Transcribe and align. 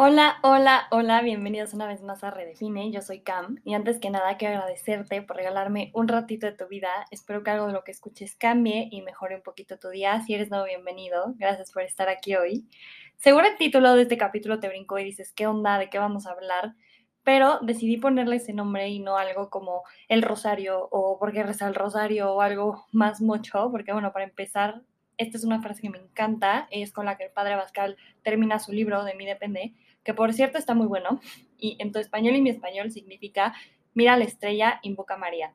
Hola, 0.00 0.38
hola, 0.44 0.86
hola, 0.92 1.22
bienvenidos 1.22 1.74
una 1.74 1.88
vez 1.88 2.04
más 2.04 2.22
a 2.22 2.30
Redefine, 2.30 2.92
yo 2.92 3.02
soy 3.02 3.18
Cam 3.18 3.60
y 3.64 3.74
antes 3.74 3.98
que 3.98 4.10
nada 4.10 4.36
quiero 4.36 4.54
agradecerte 4.54 5.22
por 5.22 5.34
regalarme 5.34 5.90
un 5.92 6.06
ratito 6.06 6.46
de 6.46 6.52
tu 6.52 6.68
vida, 6.68 6.88
espero 7.10 7.42
que 7.42 7.50
algo 7.50 7.66
de 7.66 7.72
lo 7.72 7.82
que 7.82 7.90
escuches 7.90 8.36
cambie 8.36 8.86
y 8.92 9.02
mejore 9.02 9.34
un 9.34 9.42
poquito 9.42 9.76
tu 9.76 9.88
día, 9.88 10.22
si 10.22 10.34
eres 10.34 10.50
nuevo 10.50 10.66
bienvenido, 10.66 11.34
gracias 11.36 11.72
por 11.72 11.82
estar 11.82 12.08
aquí 12.08 12.36
hoy. 12.36 12.68
Seguro 13.16 13.48
el 13.48 13.56
título 13.56 13.92
de 13.94 14.02
este 14.02 14.16
capítulo 14.16 14.60
te 14.60 14.68
brincó 14.68 15.00
y 15.00 15.04
dices, 15.04 15.32
¿qué 15.32 15.48
onda? 15.48 15.78
¿De 15.78 15.90
qué 15.90 15.98
vamos 15.98 16.28
a 16.28 16.30
hablar? 16.30 16.76
Pero 17.24 17.58
decidí 17.62 17.96
ponerle 17.96 18.36
ese 18.36 18.52
nombre 18.52 18.88
y 18.90 19.00
no 19.00 19.16
algo 19.16 19.50
como 19.50 19.82
el 20.06 20.22
rosario 20.22 20.86
o 20.92 21.18
porque 21.18 21.42
reza 21.42 21.66
el 21.66 21.74
rosario 21.74 22.34
o 22.34 22.40
algo 22.40 22.86
más 22.92 23.20
mucho, 23.20 23.68
porque 23.72 23.92
bueno, 23.92 24.12
para 24.12 24.26
empezar, 24.26 24.80
esta 25.16 25.36
es 25.36 25.42
una 25.42 25.60
frase 25.60 25.82
que 25.82 25.90
me 25.90 25.98
encanta, 25.98 26.68
es 26.70 26.92
con 26.92 27.06
la 27.06 27.16
que 27.16 27.24
el 27.24 27.32
padre 27.32 27.56
Bascal 27.56 27.96
termina 28.22 28.60
su 28.60 28.70
libro 28.70 29.02
de 29.02 29.16
mí 29.16 29.26
depende 29.26 29.74
que 30.08 30.14
por 30.14 30.32
cierto 30.32 30.56
está 30.56 30.72
muy 30.72 30.86
bueno, 30.86 31.20
y 31.58 31.76
en 31.80 31.92
tu 31.92 31.98
español 31.98 32.34
y 32.34 32.40
mi 32.40 32.48
español 32.48 32.90
significa 32.90 33.52
mira 33.92 34.16
la 34.16 34.24
estrella, 34.24 34.80
invoca 34.80 35.16
a 35.16 35.18
María. 35.18 35.52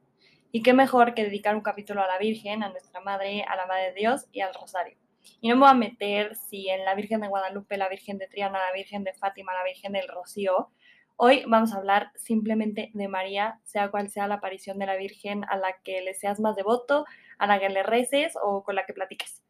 Y 0.52 0.62
qué 0.62 0.74
mejor 0.74 1.16
que 1.16 1.24
dedicar 1.24 1.56
un 1.56 1.64
capítulo 1.64 2.04
a 2.04 2.08
la 2.08 2.20
Virgen, 2.20 2.62
a 2.62 2.70
nuestra 2.70 3.02
Madre, 3.02 3.44
a 3.50 3.56
la 3.56 3.66
Madre 3.66 3.86
de 3.86 3.94
Dios 3.96 4.28
y 4.32 4.42
al 4.42 4.54
Rosario. 4.54 4.96
Y 5.42 5.50
no 5.50 5.56
me 5.56 5.62
voy 5.62 5.70
a 5.72 5.74
meter 5.74 6.36
si 6.36 6.70
en 6.70 6.86
la 6.86 6.94
Virgen 6.94 7.22
de 7.22 7.30
Guadalupe, 7.30 7.78
la 7.78 7.90
Virgen 7.90 8.20
de 8.20 8.28
Triana, 8.28 8.60
la 8.60 8.72
Virgen 8.76 9.04
de 9.04 9.16
Fátima, 9.16 9.56
la 9.56 9.64
Virgen 9.64 9.94
del 9.94 10.08
Rocío. 10.08 10.70
Hoy 11.16 11.44
vamos 11.48 11.74
a 11.74 11.78
hablar 11.78 12.12
simplemente 12.14 12.92
de 12.94 13.08
María, 13.08 13.60
sea 13.64 13.90
cual 13.90 14.12
sea 14.12 14.28
la 14.28 14.36
aparición 14.36 14.78
de 14.78 14.86
la 14.86 14.98
Virgen 14.98 15.46
a 15.50 15.58
la 15.58 15.82
que 15.84 16.04
le 16.04 16.14
seas 16.14 16.40
más 16.40 16.56
devoto, 16.56 17.06
a 17.40 17.48
la 17.48 17.60
que 17.60 17.70
le 17.70 17.82
reces 17.82 18.36
o 18.40 18.64
con 18.64 18.76
la 18.76 18.86
que 18.86 18.94
platiques. 18.94 19.42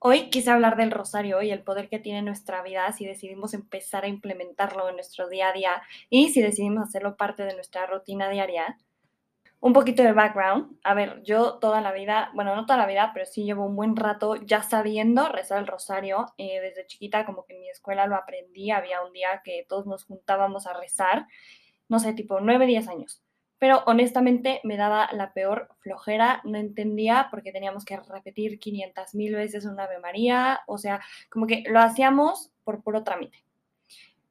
Hoy 0.00 0.30
quise 0.30 0.52
hablar 0.52 0.76
del 0.76 0.92
rosario 0.92 1.42
y 1.42 1.50
el 1.50 1.64
poder 1.64 1.88
que 1.88 1.98
tiene 1.98 2.20
en 2.20 2.26
nuestra 2.26 2.62
vida 2.62 2.92
si 2.92 3.04
decidimos 3.04 3.52
empezar 3.52 4.04
a 4.04 4.08
implementarlo 4.08 4.88
en 4.88 4.94
nuestro 4.94 5.28
día 5.28 5.48
a 5.48 5.52
día 5.52 5.82
y 6.08 6.28
si 6.28 6.40
decidimos 6.40 6.84
hacerlo 6.84 7.16
parte 7.16 7.42
de 7.42 7.54
nuestra 7.54 7.84
rutina 7.86 8.30
diaria. 8.30 8.78
Un 9.58 9.72
poquito 9.72 10.04
de 10.04 10.12
background. 10.12 10.78
A 10.84 10.94
ver, 10.94 11.20
yo 11.24 11.58
toda 11.58 11.80
la 11.80 11.90
vida, 11.90 12.30
bueno, 12.32 12.54
no 12.54 12.64
toda 12.64 12.78
la 12.78 12.86
vida, 12.86 13.10
pero 13.12 13.26
sí 13.26 13.42
llevo 13.42 13.66
un 13.66 13.74
buen 13.74 13.96
rato 13.96 14.36
ya 14.36 14.62
sabiendo 14.62 15.28
rezar 15.30 15.58
el 15.58 15.66
rosario. 15.66 16.26
Eh, 16.38 16.60
desde 16.60 16.86
chiquita, 16.86 17.26
como 17.26 17.44
que 17.44 17.54
en 17.54 17.60
mi 17.62 17.68
escuela 17.68 18.06
lo 18.06 18.14
aprendí. 18.14 18.70
Había 18.70 19.02
un 19.02 19.12
día 19.12 19.42
que 19.44 19.66
todos 19.68 19.86
nos 19.86 20.04
juntábamos 20.04 20.68
a 20.68 20.74
rezar, 20.74 21.26
no 21.88 21.98
sé, 21.98 22.12
tipo 22.12 22.38
9, 22.38 22.66
10 22.66 22.86
años 22.86 23.24
pero 23.58 23.82
honestamente 23.86 24.60
me 24.64 24.76
daba 24.76 25.08
la 25.12 25.32
peor 25.32 25.68
flojera, 25.80 26.40
no 26.44 26.58
entendía 26.58 27.28
porque 27.30 27.52
teníamos 27.52 27.84
que 27.84 27.96
repetir 27.96 28.58
500 28.58 29.14
mil 29.14 29.34
veces 29.34 29.64
una 29.64 29.84
Ave 29.84 29.98
María, 29.98 30.60
o 30.66 30.78
sea, 30.78 31.00
como 31.30 31.46
que 31.46 31.64
lo 31.68 31.80
hacíamos 31.80 32.52
por 32.64 32.82
puro 32.82 33.02
trámite. 33.02 33.44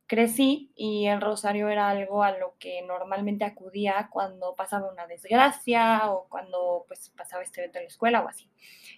Crecí 0.07 0.71
y 0.73 1.07
el 1.07 1.19
rosario 1.19 1.67
era 1.67 1.89
algo 1.89 2.23
a 2.23 2.31
lo 2.31 2.55
que 2.59 2.81
normalmente 2.81 3.43
acudía 3.43 4.07
cuando 4.09 4.55
pasaba 4.55 4.89
una 4.89 5.05
desgracia 5.05 6.09
o 6.09 6.27
cuando 6.29 6.85
pues 6.87 7.09
pasaba 7.09 7.43
este 7.43 7.59
evento 7.59 7.79
en 7.79 7.83
la 7.83 7.89
escuela 7.89 8.21
o 8.21 8.29
así. 8.29 8.49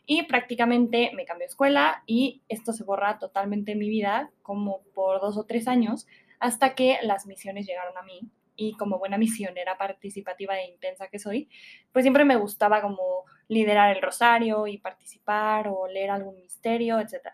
Y 0.05 0.23
prácticamente 0.23 1.11
me 1.15 1.25
cambié 1.25 1.47
de 1.47 1.49
escuela 1.49 2.03
y 2.05 2.43
esto 2.47 2.73
se 2.73 2.83
borra 2.83 3.17
totalmente 3.17 3.71
en 3.71 3.79
mi 3.79 3.89
vida 3.89 4.29
como 4.43 4.83
por 4.93 5.19
dos 5.19 5.35
o 5.35 5.45
tres 5.45 5.67
años 5.67 6.05
hasta 6.39 6.75
que 6.75 6.99
las 7.01 7.25
misiones 7.25 7.65
llegaron 7.65 7.97
a 7.97 8.03
mí 8.03 8.29
y 8.59 8.73
como 8.73 8.99
buena 8.99 9.17
misionera 9.17 9.77
participativa 9.77 10.59
e 10.59 10.69
intensa 10.69 11.07
que 11.07 11.17
soy, 11.17 11.49
pues 11.93 12.03
siempre 12.03 12.25
me 12.25 12.35
gustaba 12.35 12.81
como 12.81 13.23
liderar 13.47 13.95
el 13.95 14.01
rosario 14.01 14.67
y 14.67 14.77
participar 14.77 15.69
o 15.69 15.87
leer 15.87 16.11
algún 16.11 16.35
misterio, 16.35 16.99
etc. 16.99 17.29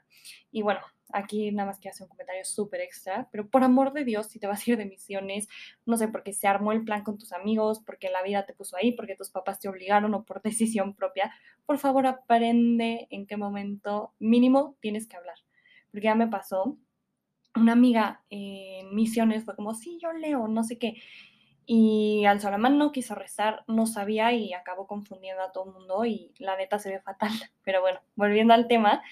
Y 0.52 0.62
bueno, 0.62 0.82
aquí 1.12 1.52
nada 1.52 1.68
más 1.68 1.80
que 1.80 1.90
hacer 1.90 2.04
un 2.04 2.10
comentario 2.10 2.46
súper 2.46 2.82
extra, 2.82 3.28
pero 3.32 3.50
por 3.50 3.64
amor 3.64 3.92
de 3.92 4.06
Dios, 4.06 4.28
si 4.28 4.40
te 4.40 4.48
vas 4.48 4.66
a 4.66 4.72
ir 4.72 4.78
de 4.78 4.86
misiones, 4.86 5.48
no 5.86 5.98
sé, 5.98 6.08
porque 6.08 6.32
se 6.32 6.48
armó 6.48 6.72
el 6.72 6.84
plan 6.84 7.04
con 7.04 7.18
tus 7.18 7.34
amigos, 7.34 7.82
porque 7.84 8.10
la 8.10 8.22
vida 8.22 8.46
te 8.46 8.54
puso 8.54 8.78
ahí, 8.78 8.92
porque 8.92 9.16
tus 9.16 9.32
papás 9.32 9.60
te 9.60 9.68
obligaron 9.68 10.14
o 10.14 10.26
por 10.26 10.42
decisión 10.44 10.96
propia, 10.96 11.34
por 11.66 11.80
favor 11.80 12.06
aprende 12.06 13.08
en 13.10 13.26
qué 13.26 13.36
momento 13.36 14.14
mínimo 14.20 14.78
tienes 14.80 15.08
que 15.08 15.18
hablar. 15.18 15.38
Porque 15.92 16.06
ya 16.06 16.16
me 16.16 16.28
pasó 16.28 16.78
una 17.56 17.74
amiga 17.74 18.24
en 18.30 18.94
misiones 18.96 19.46
fue 19.46 19.56
como, 19.56 19.74
sí, 19.74 19.98
yo 20.02 20.12
leo, 20.14 20.48
no 20.48 20.64
sé 20.64 20.78
qué. 20.78 21.02
Y 21.66 22.26
al 22.26 22.40
Salamán 22.42 22.78
no 22.78 22.92
quiso 22.92 23.16
rezar, 23.16 23.64
no 23.68 23.88
sabía 23.88 24.34
y 24.34 24.54
acabó 24.54 24.88
confundiendo 24.88 25.44
a 25.44 25.52
todo 25.52 25.66
el 25.66 25.74
mundo 25.74 26.06
y 26.06 26.34
la 26.40 26.58
neta 26.58 26.80
se 26.80 26.92
ve 26.92 27.02
fatal. 27.02 27.32
Pero 27.64 27.82
bueno, 27.82 28.00
volviendo 28.16 28.54
al 28.54 28.68
tema, 28.68 29.04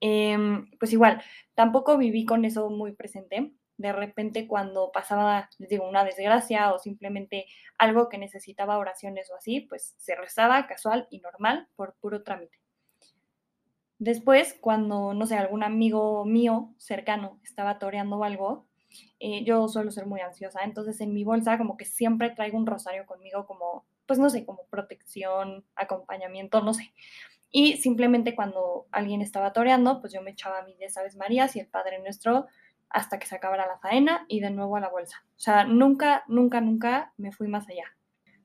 em, 0.00 0.70
pues 0.78 0.92
igual, 0.92 1.22
tampoco 1.54 1.98
viví 1.98 2.24
con 2.26 2.44
eso 2.44 2.70
muy 2.70 2.92
presente. 2.92 3.52
De 3.78 3.92
repente 3.92 4.46
cuando 4.48 4.92
pasaba, 4.92 5.50
les 5.58 5.70
digo, 5.70 5.88
una 5.88 6.04
desgracia 6.04 6.72
o 6.74 6.78
simplemente 6.78 7.46
algo 7.78 8.08
que 8.10 8.18
necesitaba 8.18 8.78
oraciones 8.78 9.30
o 9.30 9.36
así, 9.36 9.62
pues 9.62 9.94
se 9.98 10.14
rezaba 10.16 10.66
casual 10.68 11.08
y 11.10 11.20
normal 11.20 11.68
por 11.76 11.96
puro 12.00 12.22
trámite. 12.22 12.59
Después, 14.00 14.56
cuando, 14.62 15.12
no 15.12 15.26
sé, 15.26 15.36
algún 15.36 15.62
amigo 15.62 16.24
mío 16.24 16.72
cercano 16.78 17.38
estaba 17.44 17.78
toreando 17.78 18.16
o 18.16 18.24
algo, 18.24 18.66
eh, 19.18 19.44
yo 19.44 19.68
suelo 19.68 19.90
ser 19.90 20.06
muy 20.06 20.20
ansiosa, 20.20 20.60
entonces 20.64 21.02
en 21.02 21.12
mi 21.12 21.22
bolsa 21.22 21.58
como 21.58 21.76
que 21.76 21.84
siempre 21.84 22.30
traigo 22.30 22.56
un 22.56 22.66
rosario 22.66 23.04
conmigo 23.04 23.46
como, 23.46 23.84
pues 24.06 24.18
no 24.18 24.30
sé, 24.30 24.46
como 24.46 24.64
protección, 24.70 25.66
acompañamiento, 25.76 26.62
no 26.62 26.72
sé. 26.72 26.94
Y 27.50 27.76
simplemente 27.76 28.34
cuando 28.34 28.86
alguien 28.90 29.20
estaba 29.20 29.52
toreando, 29.52 30.00
pues 30.00 30.14
yo 30.14 30.22
me 30.22 30.30
echaba 30.30 30.62
mis 30.62 30.78
10 30.78 30.96
Aves 30.96 31.16
Marías 31.16 31.54
y 31.56 31.60
el 31.60 31.66
Padre 31.66 31.98
Nuestro 31.98 32.46
hasta 32.88 33.18
que 33.18 33.26
se 33.26 33.36
acabara 33.36 33.66
la 33.66 33.78
faena 33.80 34.24
y 34.28 34.40
de 34.40 34.50
nuevo 34.50 34.76
a 34.76 34.80
la 34.80 34.88
bolsa. 34.88 35.26
O 35.36 35.40
sea, 35.40 35.64
nunca, 35.64 36.24
nunca, 36.26 36.62
nunca 36.62 37.12
me 37.18 37.32
fui 37.32 37.48
más 37.48 37.68
allá 37.68 37.84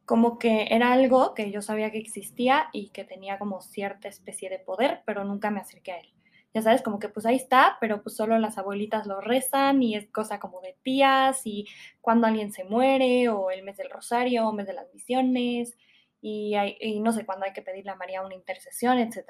como 0.05 0.37
que 0.37 0.67
era 0.69 0.93
algo 0.93 1.33
que 1.33 1.51
yo 1.51 1.61
sabía 1.61 1.91
que 1.91 1.97
existía 1.97 2.69
y 2.71 2.89
que 2.89 3.03
tenía 3.03 3.39
como 3.39 3.61
cierta 3.61 4.07
especie 4.07 4.49
de 4.49 4.59
poder, 4.59 5.01
pero 5.05 5.23
nunca 5.23 5.51
me 5.51 5.59
acerqué 5.59 5.91
a 5.93 5.99
él. 5.99 6.13
Ya 6.53 6.61
sabes, 6.61 6.81
como 6.81 6.99
que 6.99 7.09
pues 7.09 7.25
ahí 7.25 7.35
está, 7.35 7.77
pero 7.81 8.01
pues 8.01 8.15
solo 8.15 8.37
las 8.39 8.57
abuelitas 8.57 9.07
lo 9.07 9.19
rezan 9.19 9.83
y 9.83 9.95
es 9.95 10.09
cosa 10.09 10.39
como 10.39 10.61
de 10.61 10.77
tías 10.83 11.41
y 11.45 11.67
cuando 11.99 12.27
alguien 12.27 12.53
se 12.53 12.63
muere 12.63 13.27
o 13.29 13.51
el 13.51 13.63
mes 13.63 13.77
del 13.77 13.89
rosario 13.89 14.47
o 14.47 14.53
mes 14.53 14.67
de 14.67 14.73
las 14.73 14.93
misiones 14.93 15.75
y, 16.21 16.55
y 16.79 16.99
no 17.01 17.11
sé 17.11 17.25
cuándo 17.25 17.45
hay 17.45 17.53
que 17.53 17.61
pedirle 17.61 17.91
a 17.91 17.95
María 17.95 18.21
una 18.21 18.35
intercesión, 18.35 18.99
etc. 18.99 19.25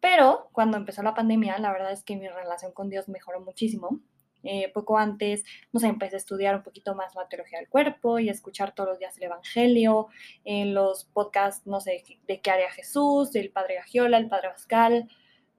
Pero 0.00 0.48
cuando 0.52 0.78
empezó 0.78 1.02
la 1.02 1.14
pandemia, 1.14 1.58
la 1.58 1.72
verdad 1.72 1.92
es 1.92 2.02
que 2.02 2.16
mi 2.16 2.26
relación 2.28 2.72
con 2.72 2.90
Dios 2.90 3.08
mejoró 3.08 3.40
muchísimo 3.40 4.00
eh, 4.42 4.70
poco 4.72 4.98
antes, 4.98 5.44
no 5.72 5.80
sé, 5.80 5.88
empecé 5.88 6.16
a 6.16 6.18
estudiar 6.18 6.56
un 6.56 6.62
poquito 6.62 6.94
más 6.94 7.14
la 7.14 7.28
teología 7.28 7.58
del 7.58 7.68
cuerpo 7.68 8.18
y 8.18 8.28
a 8.28 8.32
escuchar 8.32 8.74
todos 8.74 8.90
los 8.90 8.98
días 8.98 9.16
el 9.18 9.24
Evangelio, 9.24 10.08
en 10.44 10.74
los 10.74 11.04
podcasts, 11.04 11.66
no 11.66 11.80
sé, 11.80 12.04
de 12.26 12.40
qué 12.40 12.50
haría 12.50 12.70
Jesús, 12.70 13.32
del 13.32 13.50
Padre 13.50 13.76
Gagiola, 13.76 14.18
el 14.18 14.28
Padre 14.28 14.50
Pascal, 14.50 15.08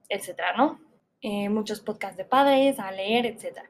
etcétera, 0.08 0.54
¿no? 0.56 0.80
Eh, 1.26 1.48
muchos 1.48 1.80
podcasts 1.80 2.18
de 2.18 2.26
padres, 2.26 2.78
a 2.78 2.92
leer, 2.92 3.24
etcétera. 3.24 3.66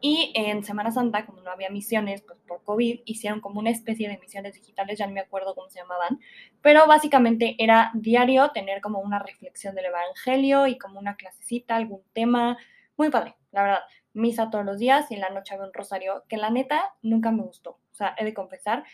Y 0.00 0.32
en 0.34 0.64
Semana 0.64 0.90
Santa, 0.90 1.24
como 1.24 1.40
no 1.40 1.52
había 1.52 1.70
misiones, 1.70 2.20
pues 2.22 2.36
por 2.48 2.64
COVID, 2.64 3.02
hicieron 3.04 3.40
como 3.40 3.60
una 3.60 3.70
especie 3.70 4.08
de 4.08 4.18
misiones 4.18 4.54
digitales, 4.54 4.98
ya 4.98 5.06
no 5.06 5.12
me 5.12 5.20
acuerdo 5.20 5.54
cómo 5.54 5.68
se 5.68 5.78
llamaban, 5.78 6.18
pero 6.62 6.84
básicamente 6.88 7.54
era 7.60 7.92
diario 7.94 8.50
tener 8.50 8.80
como 8.80 8.98
una 8.98 9.20
reflexión 9.20 9.76
del 9.76 9.84
Evangelio 9.84 10.66
y 10.66 10.78
como 10.78 10.98
una 10.98 11.14
clasecita, 11.14 11.76
algún 11.76 12.02
tema, 12.12 12.58
muy 12.96 13.08
padre, 13.08 13.36
la 13.52 13.62
verdad 13.62 13.80
misa 14.16 14.50
todos 14.50 14.64
los 14.64 14.78
días 14.78 15.10
y 15.10 15.14
en 15.14 15.20
la 15.20 15.30
noche 15.30 15.54
había 15.54 15.66
un 15.66 15.72
rosario, 15.72 16.24
que 16.28 16.36
la 16.36 16.50
neta 16.50 16.94
nunca 17.02 17.30
me 17.30 17.42
gustó, 17.42 17.70
o 17.70 17.94
sea, 17.94 18.14
he 18.18 18.24
de 18.24 18.34
confesar. 18.34 18.84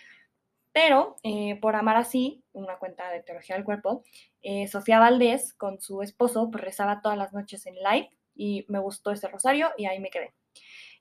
Pero 0.72 1.16
eh, 1.22 1.58
por 1.60 1.76
amar 1.76 1.96
así, 1.96 2.42
una 2.52 2.78
cuenta 2.78 3.10
de 3.10 3.22
teología 3.22 3.56
del 3.56 3.64
cuerpo, 3.64 4.02
eh, 4.40 4.66
Sofía 4.68 4.98
Valdés 4.98 5.52
con 5.54 5.80
su 5.80 6.02
esposo 6.02 6.50
pues 6.50 6.64
rezaba 6.64 7.02
todas 7.02 7.18
las 7.18 7.32
noches 7.34 7.66
en 7.66 7.74
live 7.74 8.10
y 8.34 8.64
me 8.68 8.78
gustó 8.78 9.10
ese 9.10 9.28
rosario 9.28 9.70
y 9.76 9.84
ahí 9.84 10.00
me 10.00 10.10
quedé. 10.10 10.32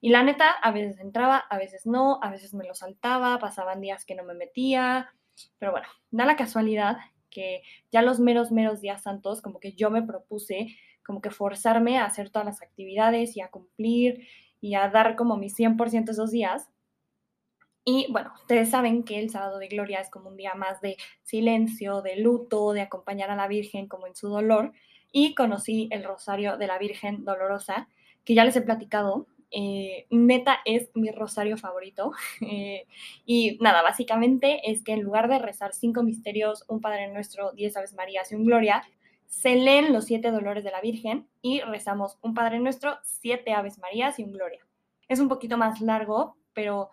Y 0.02 0.10
la 0.10 0.24
neta, 0.24 0.52
a 0.52 0.72
veces 0.72 1.00
entraba, 1.00 1.38
a 1.38 1.58
veces 1.58 1.86
no, 1.86 2.20
a 2.22 2.30
veces 2.30 2.54
me 2.54 2.66
lo 2.66 2.76
saltaba, 2.76 3.40
pasaban 3.40 3.82
días 3.82 4.04
que 4.04 4.16
no 4.16 4.24
me 4.24 4.34
metía, 4.34 5.14
pero 5.58 5.72
bueno, 5.72 5.88
da 6.10 6.26
la 6.26 6.36
casualidad 6.36 6.98
que 7.30 7.64
ya 7.92 8.02
los 8.02 8.20
meros, 8.20 8.52
meros 8.52 8.82
días 8.82 9.04
santos, 9.04 9.42
como 9.42 9.60
que 9.60 9.74
yo 9.74 9.90
me 9.90 10.04
propuse 10.04 10.76
como 11.06 11.22
que 11.22 11.32
forzarme 11.32 11.98
a 11.98 12.06
hacer 12.06 12.30
todas 12.30 12.46
las 12.46 12.62
actividades 12.62 13.36
y 13.36 13.42
a 13.42 13.50
cumplir 13.50 14.28
y 14.62 14.76
a 14.76 14.88
dar 14.90 15.16
como 15.16 15.38
mi 15.38 15.50
100% 15.50 16.12
esos 16.12 16.32
días. 16.32 16.70
Y 17.84 18.08
bueno, 18.12 18.32
ustedes 18.36 18.70
saben 18.70 19.04
que 19.04 19.20
el 19.20 19.32
sábado 19.32 19.58
de 19.58 19.68
gloria 19.68 20.00
es 20.00 20.10
como 20.10 20.30
un 20.30 20.38
día 20.38 20.54
más 20.54 20.82
de 20.82 20.98
silencio, 21.24 22.02
de 22.02 22.18
luto, 22.18 22.74
de 22.74 22.82
acompañar 22.82 23.32
a 23.32 23.36
la 23.36 23.48
Virgen 23.48 23.88
como 23.88 24.06
en 24.06 24.16
su 24.16 24.30
dolor. 24.30 24.72
Y 25.12 25.34
conocí 25.34 25.90
el 25.92 26.04
rosario 26.04 26.58
de 26.58 26.68
la 26.68 26.78
Virgen 26.78 27.26
Dolorosa, 27.26 27.90
que 28.24 28.36
ya 28.36 28.46
les 28.46 28.56
he 28.56 28.62
platicado. 28.62 29.26
Eh, 29.50 30.06
neta 30.12 30.60
es 30.64 30.92
mi 30.94 31.12
rosario 31.12 31.58
favorito. 31.58 32.12
Eh, 32.42 32.86
y 33.26 33.58
nada, 33.62 33.82
básicamente 33.82 34.72
es 34.72 34.84
que 34.84 34.94
en 34.94 35.02
lugar 35.02 35.28
de 35.30 35.40
rezar 35.40 35.74
cinco 35.74 36.04
misterios, 36.04 36.66
un 36.68 36.82
Padre 36.82 37.08
Nuestro, 37.12 37.52
diez 37.52 37.76
Aves 37.78 37.94
Marías 37.94 38.32
y 38.32 38.36
un 38.36 38.46
Gloria, 38.46 38.84
se 39.32 39.56
leen 39.56 39.94
los 39.94 40.06
siete 40.06 40.30
dolores 40.30 40.66
de 40.66 40.72
la 40.72 40.82
Virgen 40.82 41.26
y 41.42 41.62
rezamos 41.62 42.20
un 42.22 42.34
Padre 42.34 42.60
Nuestro, 42.60 42.98
siete 43.02 43.54
Aves 43.54 43.80
Marías 43.80 44.20
y 44.20 44.24
un 44.26 44.34
Gloria. 44.34 44.60
Es 45.08 45.22
un 45.22 45.30
poquito 45.30 45.58
más 45.58 45.80
largo, 45.80 46.36
pero 46.52 46.90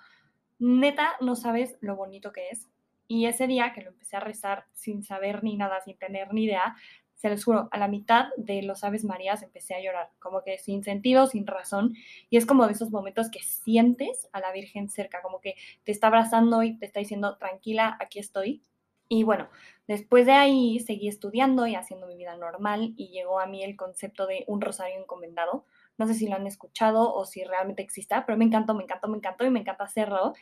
neta 0.61 1.17
no 1.21 1.35
sabes 1.35 1.77
lo 1.81 1.97
bonito 1.97 2.33
que 2.33 2.49
es. 2.51 2.69
Y 3.09 3.27
ese 3.27 3.49
día 3.49 3.73
que 3.73 3.83
lo 3.83 3.91
empecé 3.91 4.17
a 4.17 4.21
rezar 4.21 4.67
sin 4.73 5.03
saber 5.03 5.43
ni 5.43 5.57
nada, 5.57 5.81
sin 5.81 5.99
tener 5.99 6.33
ni 6.33 6.45
idea, 6.45 6.77
se 7.17 7.29
les 7.29 7.45
juro, 7.45 7.69
a 7.73 7.77
la 7.77 7.89
mitad 7.89 8.27
de 8.37 8.63
los 8.63 8.85
Aves 8.85 9.05
Marías 9.05 9.43
empecé 9.43 9.75
a 9.75 9.83
llorar, 9.83 10.11
como 10.21 10.45
que 10.45 10.59
sin 10.59 10.85
sentido, 10.85 11.27
sin 11.27 11.45
razón. 11.45 11.97
Y 12.31 12.37
es 12.37 12.47
como 12.47 12.69
de 12.69 12.75
esos 12.75 12.93
momentos 12.93 13.33
que 13.33 13.41
sientes 13.41 14.29
a 14.33 14.39
la 14.39 14.53
Virgen 14.53 14.89
cerca, 14.91 15.23
como 15.23 15.41
que 15.41 15.57
te 15.83 15.91
está 15.91 16.07
abrazando 16.07 16.63
y 16.63 16.79
te 16.79 16.87
está 16.87 17.01
diciendo, 17.01 17.37
tranquila, 17.37 17.97
aquí 18.01 18.21
estoy. 18.21 18.63
Y 19.09 19.23
bueno, 19.25 19.49
después 19.87 20.27
de 20.27 20.33
ahí 20.33 20.81
seguí 20.81 21.09
estudiando 21.09 21.67
y 21.67 21.75
haciendo 21.75 22.07
mi 22.07 22.17
vida 22.17 22.37
normal 22.37 22.93
y 22.97 23.09
llegó 23.09 23.41
a 23.41 23.47
mí 23.47 23.63
el 23.65 23.77
concepto 23.77 24.27
de 24.27 24.45
un 24.47 24.61
rosario 24.61 24.99
encomendado. 25.01 25.65
No 25.97 26.07
sé 26.07 26.15
si 26.15 26.29
lo 26.29 26.37
han 26.37 26.47
escuchado 26.47 27.15
o 27.15 27.25
si 27.25 27.43
realmente 27.45 27.83
exista, 27.83 28.27
pero 28.27 28.37
me 28.37 28.45
encantó, 28.45 28.75
me 28.75 28.85
encantó, 28.85 29.09
me 29.09 29.17
encantó 29.17 29.47
y 29.47 29.51
me 29.51 29.61
encanta 29.61 29.85
hacerlo. 29.85 30.35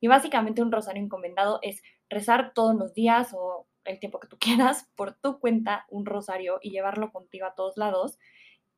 Y 0.00 0.08
básicamente 0.08 0.62
un 0.62 0.72
rosario 0.72 1.02
encomendado 1.02 1.58
es 1.62 1.82
rezar 2.08 2.52
todos 2.54 2.74
los 2.74 2.94
días 2.94 3.34
o 3.34 3.66
el 3.84 4.00
tiempo 4.00 4.20
que 4.20 4.28
tú 4.28 4.38
quieras 4.40 4.90
por 4.96 5.14
tu 5.14 5.38
cuenta 5.38 5.86
un 5.90 6.06
rosario 6.06 6.58
y 6.62 6.70
llevarlo 6.70 7.12
contigo 7.12 7.46
a 7.46 7.54
todos 7.54 7.76
lados. 7.76 8.18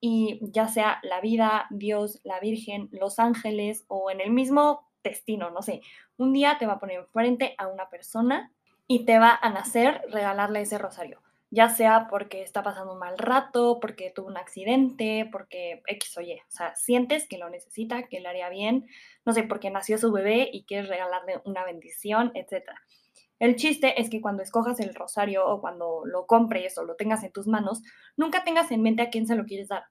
Y 0.01 0.41
ya 0.43 0.69
sea 0.69 0.99
la 1.03 1.21
vida, 1.21 1.67
Dios, 1.71 2.21
la 2.25 2.39
Virgen, 2.41 2.89
los 2.93 3.19
ángeles 3.19 3.85
o 3.89 4.11
en 4.11 4.21
el 4.21 4.31
mismo 4.31 4.87
destino, 5.03 5.51
no 5.51 5.63
sé, 5.63 5.83
un 6.17 6.33
día 6.33 6.59
te 6.59 6.67
va 6.67 6.75
a 6.75 6.79
poner 6.81 6.99
enfrente 6.99 7.55
a 7.59 7.69
una 7.69 7.89
persona 7.89 8.53
y 8.89 9.05
te 9.05 9.19
va 9.19 9.39
a 9.41 9.51
nacer 9.51 10.03
regalarle 10.11 10.61
ese 10.61 10.79
rosario, 10.79 11.23
ya 11.51 11.69
sea 11.69 12.07
porque 12.09 12.43
está 12.43 12.63
pasando 12.63 12.93
un 12.93 12.99
mal 12.99 13.19
rato, 13.19 13.79
porque 13.81 14.13
tuvo 14.15 14.29
un 14.29 14.37
accidente, 14.37 15.29
porque 15.31 15.83
X 15.87 16.17
o 16.19 16.21
Y, 16.21 16.35
o 16.35 16.51
sea, 16.51 16.75
sientes 16.77 17.27
que 17.29 17.39
lo 17.39 17.51
necesita, 17.51 18.05
que 18.05 18.21
le 18.21 18.29
haría 18.29 18.49
bien, 18.49 18.87
no 19.25 19.33
sé, 19.33 19.43
porque 19.43 19.71
nació 19.71 19.99
su 19.99 20.13
bebé 20.13 20.49
y 20.53 20.65
quieres 20.65 20.89
regalarle 20.89 21.41
una 21.45 21.65
bendición, 21.65 22.31
etc. 22.35 22.71
El 23.39 23.57
chiste 23.57 24.01
es 24.01 24.09
que 24.09 24.21
cuando 24.21 24.43
escojas 24.43 24.81
el 24.81 24.95
rosario 24.95 25.47
o 25.47 25.61
cuando 25.61 26.03
lo 26.07 26.27
compres 26.27 26.79
o 26.79 26.85
lo 26.85 26.97
tengas 26.97 27.23
en 27.23 27.33
tus 27.33 27.47
manos, 27.47 27.83
nunca 28.17 28.45
tengas 28.45 28.71
en 28.71 28.83
mente 28.83 29.03
a 29.03 29.11
quién 29.11 29.27
se 29.27 29.37
lo 29.37 29.45
quieres 29.45 29.69
dar. 29.69 29.85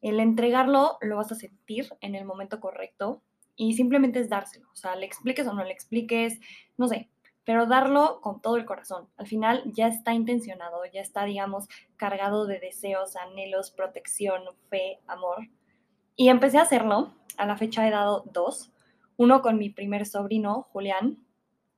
El 0.00 0.20
entregarlo 0.20 0.96
lo 1.00 1.16
vas 1.16 1.30
a 1.32 1.34
sentir 1.34 1.88
en 2.00 2.14
el 2.14 2.24
momento 2.24 2.60
correcto 2.60 3.22
y 3.56 3.74
simplemente 3.74 4.20
es 4.20 4.30
dárselo. 4.30 4.68
O 4.72 4.76
sea, 4.76 4.96
le 4.96 5.04
expliques 5.04 5.46
o 5.46 5.52
no 5.52 5.64
le 5.64 5.72
expliques, 5.72 6.38
no 6.78 6.88
sé, 6.88 7.10
pero 7.48 7.64
darlo 7.64 8.20
con 8.20 8.42
todo 8.42 8.58
el 8.58 8.66
corazón. 8.66 9.08
Al 9.16 9.26
final 9.26 9.62
ya 9.72 9.86
está 9.86 10.12
intencionado, 10.12 10.84
ya 10.92 11.00
está, 11.00 11.24
digamos, 11.24 11.66
cargado 11.96 12.44
de 12.44 12.60
deseos, 12.60 13.16
anhelos, 13.16 13.70
protección, 13.70 14.42
fe, 14.68 15.00
amor. 15.06 15.48
Y 16.14 16.28
empecé 16.28 16.58
a 16.58 16.64
hacerlo. 16.64 17.14
A 17.38 17.46
la 17.46 17.56
fecha 17.56 17.88
he 17.88 17.90
dado 17.90 18.22
dos. 18.34 18.70
Uno 19.16 19.40
con 19.40 19.56
mi 19.56 19.70
primer 19.70 20.04
sobrino, 20.04 20.68
Julián, 20.72 21.24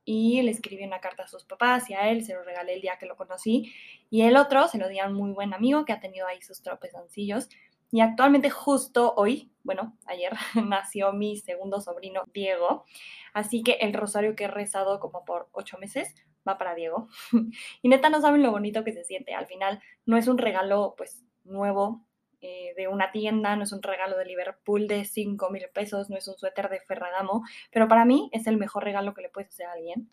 y 0.03 0.41
le 0.41 0.51
escribí 0.51 0.83
una 0.83 0.99
carta 0.99 1.23
a 1.23 1.29
sus 1.29 1.45
papás 1.45 1.89
y 1.89 1.93
a 1.93 2.09
él 2.09 2.25
se 2.25 2.33
lo 2.33 2.43
regalé 2.43 2.73
el 2.73 2.81
día 2.81 2.97
que 2.99 3.05
lo 3.05 3.15
conocí. 3.15 3.73
Y 4.09 4.23
el 4.23 4.35
otro 4.35 4.67
se 4.67 4.77
lo 4.77 4.89
di 4.89 4.99
a 4.99 5.07
un 5.07 5.13
muy 5.13 5.31
buen 5.31 5.53
amigo 5.53 5.85
que 5.85 5.93
ha 5.93 6.01
tenido 6.01 6.27
ahí 6.27 6.41
sus 6.41 6.61
tropezoncillos. 6.61 7.47
Y 7.91 7.99
actualmente 8.01 8.49
justo 8.49 9.13
hoy, 9.15 9.51
bueno, 9.63 9.97
ayer 10.05 10.31
nació 10.65 11.11
mi 11.13 11.37
segundo 11.37 11.81
sobrino, 11.81 12.23
Diego. 12.33 12.85
Así 13.33 13.63
que 13.63 13.73
el 13.81 13.93
rosario 13.93 14.35
que 14.35 14.45
he 14.45 14.47
rezado 14.47 14.99
como 14.99 15.25
por 15.25 15.49
ocho 15.51 15.77
meses 15.77 16.15
va 16.47 16.57
para 16.57 16.73
Diego. 16.73 17.09
y 17.81 17.89
neta 17.89 18.09
no 18.09 18.21
saben 18.21 18.43
lo 18.43 18.51
bonito 18.51 18.83
que 18.83 18.93
se 18.93 19.03
siente. 19.03 19.33
Al 19.33 19.47
final 19.47 19.81
no 20.05 20.17
es 20.17 20.27
un 20.27 20.37
regalo 20.37 20.95
pues 20.97 21.23
nuevo 21.43 22.05
eh, 22.39 22.73
de 22.75 22.87
una 22.87 23.11
tienda, 23.11 23.55
no 23.55 23.63
es 23.63 23.71
un 23.71 23.83
regalo 23.83 24.17
de 24.17 24.25
Liverpool 24.25 24.87
de 24.87 25.05
5 25.05 25.49
mil 25.51 25.65
pesos, 25.73 26.09
no 26.09 26.17
es 26.17 26.27
un 26.27 26.37
suéter 26.37 26.69
de 26.69 26.79
Ferragamo, 26.79 27.43
pero 27.71 27.87
para 27.87 28.05
mí 28.05 28.29
es 28.33 28.47
el 28.47 28.57
mejor 28.57 28.83
regalo 28.83 29.13
que 29.13 29.21
le 29.21 29.29
puedes 29.29 29.49
hacer 29.49 29.67
a 29.67 29.73
alguien. 29.73 30.09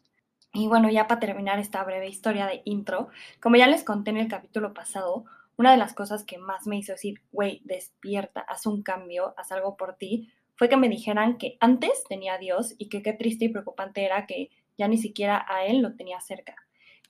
Y 0.52 0.66
bueno, 0.66 0.90
ya 0.90 1.06
para 1.06 1.20
terminar 1.20 1.58
esta 1.58 1.82
breve 1.84 2.08
historia 2.08 2.46
de 2.46 2.62
intro, 2.64 3.08
como 3.40 3.56
ya 3.56 3.66
les 3.66 3.84
conté 3.84 4.10
en 4.10 4.18
el 4.18 4.28
capítulo 4.28 4.74
pasado, 4.74 5.24
una 5.58 5.72
de 5.72 5.76
las 5.76 5.92
cosas 5.92 6.24
que 6.24 6.38
más 6.38 6.66
me 6.66 6.78
hizo 6.78 6.92
decir, 6.92 7.20
güey, 7.32 7.60
despierta, 7.64 8.40
haz 8.40 8.64
un 8.66 8.82
cambio, 8.82 9.34
haz 9.36 9.52
algo 9.52 9.76
por 9.76 9.96
ti, 9.96 10.32
fue 10.54 10.68
que 10.68 10.76
me 10.76 10.88
dijeran 10.88 11.36
que 11.36 11.56
antes 11.60 12.04
tenía 12.08 12.34
a 12.34 12.38
Dios 12.38 12.74
y 12.78 12.88
que 12.88 13.02
qué 13.02 13.12
triste 13.12 13.46
y 13.46 13.48
preocupante 13.48 14.04
era 14.04 14.26
que 14.26 14.50
ya 14.76 14.88
ni 14.88 14.98
siquiera 14.98 15.44
a 15.48 15.66
Él 15.66 15.82
lo 15.82 15.94
tenía 15.96 16.20
cerca. 16.20 16.54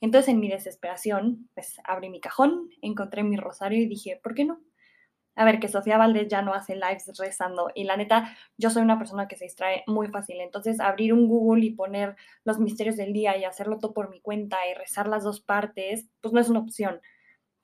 Entonces 0.01 0.29
en 0.29 0.39
mi 0.39 0.49
desesperación, 0.49 1.49
pues 1.53 1.79
abrí 1.83 2.09
mi 2.09 2.19
cajón, 2.19 2.69
encontré 2.81 3.23
mi 3.23 3.37
rosario 3.37 3.79
y 3.79 3.87
dije, 3.87 4.19
¿por 4.21 4.33
qué 4.33 4.45
no? 4.45 4.59
A 5.35 5.45
ver, 5.45 5.59
que 5.59 5.67
Sofía 5.67 5.97
Valdés 5.97 6.27
ya 6.27 6.41
no 6.41 6.53
hace 6.53 6.75
lives 6.75 7.09
rezando 7.17 7.69
y 7.73 7.83
la 7.83 7.97
neta, 7.97 8.35
yo 8.57 8.69
soy 8.69 8.81
una 8.81 8.97
persona 8.97 9.27
que 9.27 9.37
se 9.37 9.45
distrae 9.45 9.83
muy 9.87 10.07
fácil. 10.07 10.41
Entonces 10.41 10.79
abrir 10.79 11.13
un 11.13 11.27
Google 11.27 11.65
y 11.65 11.71
poner 11.71 12.15
los 12.43 12.59
misterios 12.59 12.97
del 12.97 13.13
día 13.13 13.37
y 13.37 13.45
hacerlo 13.45 13.77
todo 13.77 13.93
por 13.93 14.09
mi 14.09 14.19
cuenta 14.19 14.57
y 14.69 14.73
rezar 14.73 15.07
las 15.07 15.23
dos 15.23 15.39
partes, 15.39 16.09
pues 16.21 16.33
no 16.33 16.41
es 16.41 16.49
una 16.49 16.59
opción. 16.59 16.99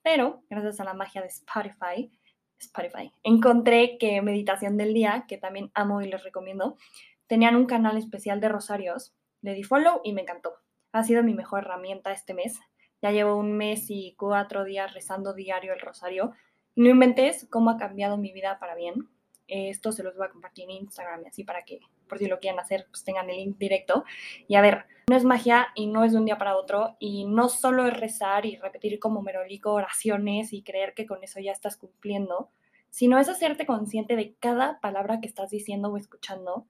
Pero 0.06 0.44
gracias 0.52 0.80
a 0.80 0.84
la 0.84 0.94
magia 0.94 1.20
de 1.20 1.30
Spotify, 1.30 2.12
Spotify. 2.60 3.12
Encontré 3.24 3.98
que 3.98 4.22
Meditación 4.22 4.78
del 4.78 4.94
Día, 4.94 5.26
que 5.28 5.40
también 5.40 5.72
amo 5.74 6.00
y 6.00 6.08
les 6.08 6.24
recomiendo, 6.24 6.78
tenían 7.26 7.56
un 7.56 7.66
canal 7.66 7.98
especial 7.98 8.40
de 8.40 8.48
rosarios. 8.48 9.16
Le 9.42 9.56
di 9.56 9.64
follow 9.64 10.02
y 10.04 10.14
me 10.14 10.22
encantó. 10.22 10.58
Ha 10.92 11.04
sido 11.04 11.24
mi 11.24 11.34
mejor 11.34 11.64
herramienta 11.64 12.12
este 12.12 12.36
mes. 12.36 12.60
Ya 13.02 13.10
llevo 13.10 13.36
un 13.36 13.58
mes 13.58 13.90
y 13.90 14.14
cuatro 14.16 14.64
días 14.64 14.94
rezando 14.94 15.34
diario 15.34 15.74
el 15.74 15.80
rosario. 15.80 16.34
No 16.76 16.88
inventes 16.88 17.48
cómo 17.50 17.72
ha 17.72 17.78
cambiado 17.78 18.16
mi 18.16 18.32
vida 18.32 18.60
para 18.60 18.76
bien. 18.76 19.10
Esto 19.48 19.92
se 19.92 20.04
los 20.04 20.16
voy 20.16 20.26
a 20.26 20.32
compartir 20.32 20.66
en 20.66 20.72
Instagram 20.72 21.24
y 21.24 21.28
así 21.28 21.44
para 21.44 21.64
que, 21.64 21.80
por 22.08 22.18
si 22.18 22.28
lo 22.28 22.40
quieren 22.40 22.60
hacer, 22.60 22.88
pues 22.90 23.04
tengan 23.04 23.30
el 23.30 23.38
link 23.38 23.58
directo. 23.58 24.04
Y 24.48 24.56
a 24.56 24.62
ver, 24.62 24.86
no 25.10 25.16
es 25.16 25.24
magia 25.24 25.68
y 25.76 25.88
no 25.88 26.04
es 26.04 26.14
de 26.14 26.20
un 26.20 26.26
día 26.26 26.38
para 26.38 26.58
otro. 26.58 26.96
Y 27.00 27.26
no 27.26 27.50
solo 27.50 27.88
es 27.88 27.94
rezar 27.96 28.46
y 28.46 28.58
repetir 28.58 29.00
como 29.00 29.22
merolico 29.22 29.74
oraciones 29.74 30.54
y 30.54 30.64
creer 30.64 30.94
que 30.94 31.06
con 31.06 31.24
eso 31.24 31.40
ya 31.40 31.52
estás 31.52 31.78
cumpliendo, 31.78 32.50
sino 32.90 33.20
es 33.20 33.30
hacerte 33.30 33.66
consciente 33.66 34.16
de 34.16 34.36
cada 34.36 34.80
palabra 34.80 35.20
que 35.20 35.28
estás 35.28 35.50
diciendo 35.50 35.90
o 35.90 35.98
escuchando, 35.98 36.66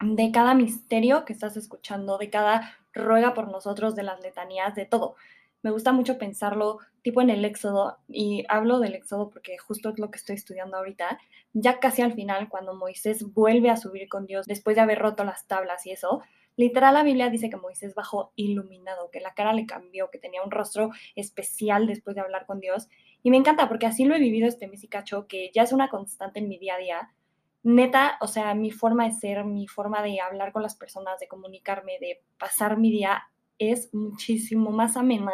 de 0.00 0.30
cada 0.32 0.54
misterio 0.54 1.24
que 1.24 1.32
estás 1.32 1.56
escuchando, 1.56 2.18
de 2.18 2.30
cada 2.30 2.76
ruega 2.92 3.34
por 3.34 3.50
nosotros, 3.50 3.94
de 3.96 4.02
las 4.02 4.20
letanías, 4.20 4.74
de 4.74 4.84
todo 4.84 5.16
me 5.62 5.70
gusta 5.70 5.92
mucho 5.92 6.18
pensarlo 6.18 6.78
tipo 7.02 7.20
en 7.20 7.30
el 7.30 7.44
éxodo, 7.44 7.98
y 8.08 8.44
hablo 8.48 8.78
del 8.78 8.94
éxodo 8.94 9.30
porque 9.30 9.58
justo 9.58 9.90
es 9.90 9.98
lo 9.98 10.10
que 10.10 10.18
estoy 10.18 10.36
estudiando 10.36 10.76
ahorita, 10.76 11.18
ya 11.52 11.80
casi 11.80 12.02
al 12.02 12.14
final, 12.14 12.48
cuando 12.48 12.74
Moisés 12.74 13.32
vuelve 13.32 13.70
a 13.70 13.76
subir 13.76 14.08
con 14.08 14.26
Dios 14.26 14.46
después 14.46 14.76
de 14.76 14.82
haber 14.82 14.98
roto 14.98 15.24
las 15.24 15.46
tablas 15.46 15.86
y 15.86 15.92
eso, 15.92 16.22
literal 16.56 16.94
la 16.94 17.02
Biblia 17.02 17.30
dice 17.30 17.50
que 17.50 17.56
Moisés 17.56 17.94
bajó 17.94 18.32
iluminado, 18.36 19.10
que 19.10 19.20
la 19.20 19.34
cara 19.34 19.52
le 19.52 19.66
cambió, 19.66 20.10
que 20.10 20.18
tenía 20.18 20.42
un 20.42 20.50
rostro 20.50 20.90
especial 21.16 21.86
después 21.86 22.14
de 22.14 22.22
hablar 22.22 22.46
con 22.46 22.60
Dios. 22.60 22.88
Y 23.22 23.30
me 23.30 23.36
encanta 23.36 23.68
porque 23.68 23.86
así 23.86 24.04
lo 24.04 24.14
he 24.14 24.18
vivido 24.18 24.48
este 24.48 24.68
mes 24.68 24.84
y 24.84 24.88
cacho, 24.88 25.26
que 25.26 25.50
ya 25.54 25.62
es 25.62 25.72
una 25.72 25.88
constante 25.88 26.40
en 26.40 26.48
mi 26.48 26.58
día 26.58 26.74
a 26.74 26.78
día. 26.78 27.12
Neta, 27.62 28.18
o 28.20 28.26
sea, 28.26 28.54
mi 28.54 28.70
forma 28.70 29.04
de 29.04 29.12
ser, 29.12 29.44
mi 29.44 29.68
forma 29.68 30.02
de 30.02 30.20
hablar 30.20 30.52
con 30.52 30.62
las 30.62 30.74
personas, 30.74 31.20
de 31.20 31.28
comunicarme, 31.28 31.98
de 32.00 32.20
pasar 32.38 32.76
mi 32.76 32.90
día 32.90 33.22
es 33.70 33.92
muchísimo 33.94 34.70
más 34.70 34.96
amena. 34.96 35.32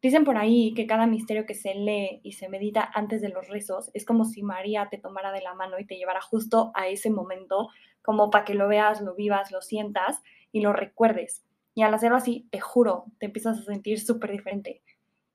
Dicen 0.00 0.24
por 0.24 0.36
ahí 0.36 0.74
que 0.74 0.86
cada 0.86 1.06
misterio 1.06 1.46
que 1.46 1.54
se 1.54 1.74
lee 1.74 2.20
y 2.22 2.32
se 2.32 2.48
medita 2.48 2.90
antes 2.94 3.20
de 3.22 3.30
los 3.30 3.48
rezos 3.48 3.90
es 3.94 4.04
como 4.04 4.24
si 4.24 4.42
María 4.42 4.88
te 4.90 4.98
tomara 4.98 5.32
de 5.32 5.42
la 5.42 5.54
mano 5.54 5.78
y 5.78 5.86
te 5.86 5.96
llevara 5.96 6.20
justo 6.20 6.72
a 6.74 6.88
ese 6.88 7.10
momento, 7.10 7.68
como 8.02 8.30
para 8.30 8.44
que 8.44 8.54
lo 8.54 8.68
veas, 8.68 9.00
lo 9.00 9.14
vivas, 9.14 9.50
lo 9.50 9.62
sientas 9.62 10.22
y 10.52 10.60
lo 10.60 10.72
recuerdes. 10.72 11.44
Y 11.74 11.82
al 11.82 11.94
hacerlo 11.94 12.16
así, 12.16 12.46
te 12.50 12.60
juro, 12.60 13.06
te 13.18 13.26
empiezas 13.26 13.58
a 13.58 13.64
sentir 13.64 14.00
súper 14.00 14.30
diferente. 14.30 14.82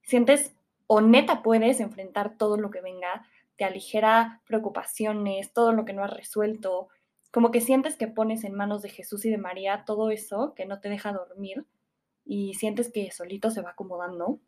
Sientes 0.04 0.56
o 0.88 1.02
neta 1.02 1.44
puedes 1.44 1.80
enfrentar 1.80 2.38
todo 2.38 2.58
lo 2.58 2.72
que 2.72 2.82
venga, 2.82 3.26
te 3.58 3.66
aligera 3.66 4.42
preocupaciones, 4.48 5.52
todo 5.52 5.74
lo 5.74 5.86
que 5.86 5.94
no 5.94 6.04
has 6.04 6.14
resuelto, 6.14 6.88
como 7.32 7.52
que 7.52 7.62
sientes 7.62 7.96
que 7.96 8.08
pones 8.08 8.44
en 8.44 8.56
manos 8.56 8.82
de 8.82 8.90
Jesús 8.90 9.26
y 9.26 9.30
de 9.30 9.38
María 9.38 9.84
todo 9.86 10.10
eso 10.10 10.54
que 10.56 10.66
no 10.66 10.80
te 10.80 10.90
deja 10.90 11.12
dormir 11.12 11.66
y 12.30 12.54
sientes 12.54 12.92
que 12.92 13.12
solito 13.12 13.50
se 13.50 13.64
va 13.64 13.72
acomodando. 13.72 14.40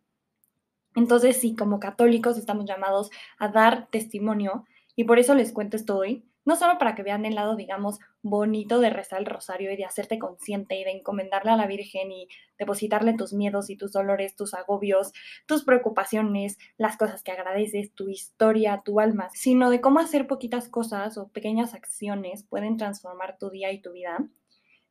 Entonces, 0.95 1.37
sí, 1.37 1.55
como 1.55 1.79
católicos 1.79 2.37
estamos 2.37 2.65
llamados 2.65 3.09
a 3.39 3.47
dar 3.47 3.87
testimonio 3.89 4.65
y 4.95 5.05
por 5.05 5.17
eso 5.17 5.33
les 5.33 5.51
cuento 5.51 5.77
esto 5.77 5.97
hoy, 5.97 6.23
no 6.45 6.55
solo 6.55 6.77
para 6.77 6.93
que 6.93 7.01
vean 7.01 7.25
el 7.25 7.33
lado, 7.33 7.55
digamos, 7.55 7.99
bonito 8.21 8.79
de 8.79 8.91
rezar 8.91 9.19
el 9.19 9.25
rosario 9.25 9.71
y 9.71 9.77
de 9.77 9.85
hacerte 9.85 10.19
consciente 10.19 10.75
y 10.75 10.83
de 10.83 10.91
encomendarle 10.91 11.51
a 11.51 11.55
la 11.55 11.65
Virgen 11.65 12.11
y 12.11 12.27
depositarle 12.59 13.15
tus 13.15 13.33
miedos 13.33 13.71
y 13.71 13.77
tus 13.77 13.91
dolores, 13.93 14.35
tus 14.35 14.53
agobios, 14.53 15.11
tus 15.47 15.63
preocupaciones, 15.63 16.59
las 16.77 16.97
cosas 16.97 17.23
que 17.23 17.31
agradeces, 17.31 17.95
tu 17.95 18.09
historia, 18.09 18.83
tu 18.85 18.99
alma, 18.99 19.29
sino 19.33 19.71
de 19.71 19.81
cómo 19.81 19.99
hacer 19.99 20.27
poquitas 20.27 20.69
cosas 20.69 21.17
o 21.17 21.29
pequeñas 21.29 21.73
acciones 21.73 22.43
pueden 22.43 22.77
transformar 22.77 23.39
tu 23.39 23.49
día 23.49 23.71
y 23.71 23.81
tu 23.81 23.91
vida. 23.91 24.27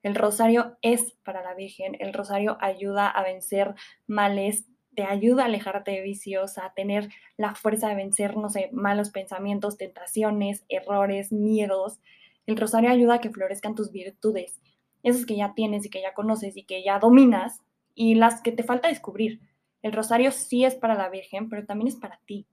El 0.03 0.15
rosario 0.15 0.79
es 0.81 1.13
para 1.25 1.43
la 1.43 1.55
Virgen, 1.55 1.97
el 2.01 2.15
rosario 2.15 2.57
ayuda 2.61 3.09
a 3.09 3.23
vencer 3.23 3.75
males, 4.07 4.65
te 4.95 5.05
ayuda 5.05 5.43
a 5.43 5.47
alejarte 5.47 5.91
de 5.91 6.01
vicios, 6.01 6.59
a 6.59 6.73
tener 6.75 7.11
la 7.37 7.55
fuerza 7.55 7.89
de 7.89 7.95
vencer, 7.95 8.37
no 8.37 8.49
sé, 8.49 8.71
malos 8.73 9.11
pensamientos, 9.11 9.77
tentaciones, 9.77 10.65
errores, 10.69 11.33
miedos. 11.33 12.01
El 12.47 12.57
rosario 12.57 12.91
ayuda 12.91 13.15
a 13.15 13.21
que 13.21 13.31
florezcan 13.31 13.75
tus 13.75 13.93
virtudes, 13.93 14.61
esas 15.03 15.27
que 15.27 15.37
ya 15.37 15.55
tienes 15.55 15.85
y 15.85 15.91
que 15.91 16.03
ya 16.03 16.15
conoces 16.15 16.57
y 16.57 16.65
que 16.65 16.83
ya 16.83 16.99
dominas, 16.99 17.61
y 17.95 18.15
las 18.15 18.41
que 18.43 18.53
te 18.53 18.63
falta 18.63 18.89
descubrir. 18.89 19.41
El 19.83 19.93
rosario 19.93 20.31
sí 20.33 20.65
es 20.65 20.75
para 20.75 20.95
la 20.95 21.09
Virgen, 21.09 21.49
pero 21.49 21.65
también 21.67 21.89
es 21.89 21.97
para 21.97 22.21
ti. 22.27 22.47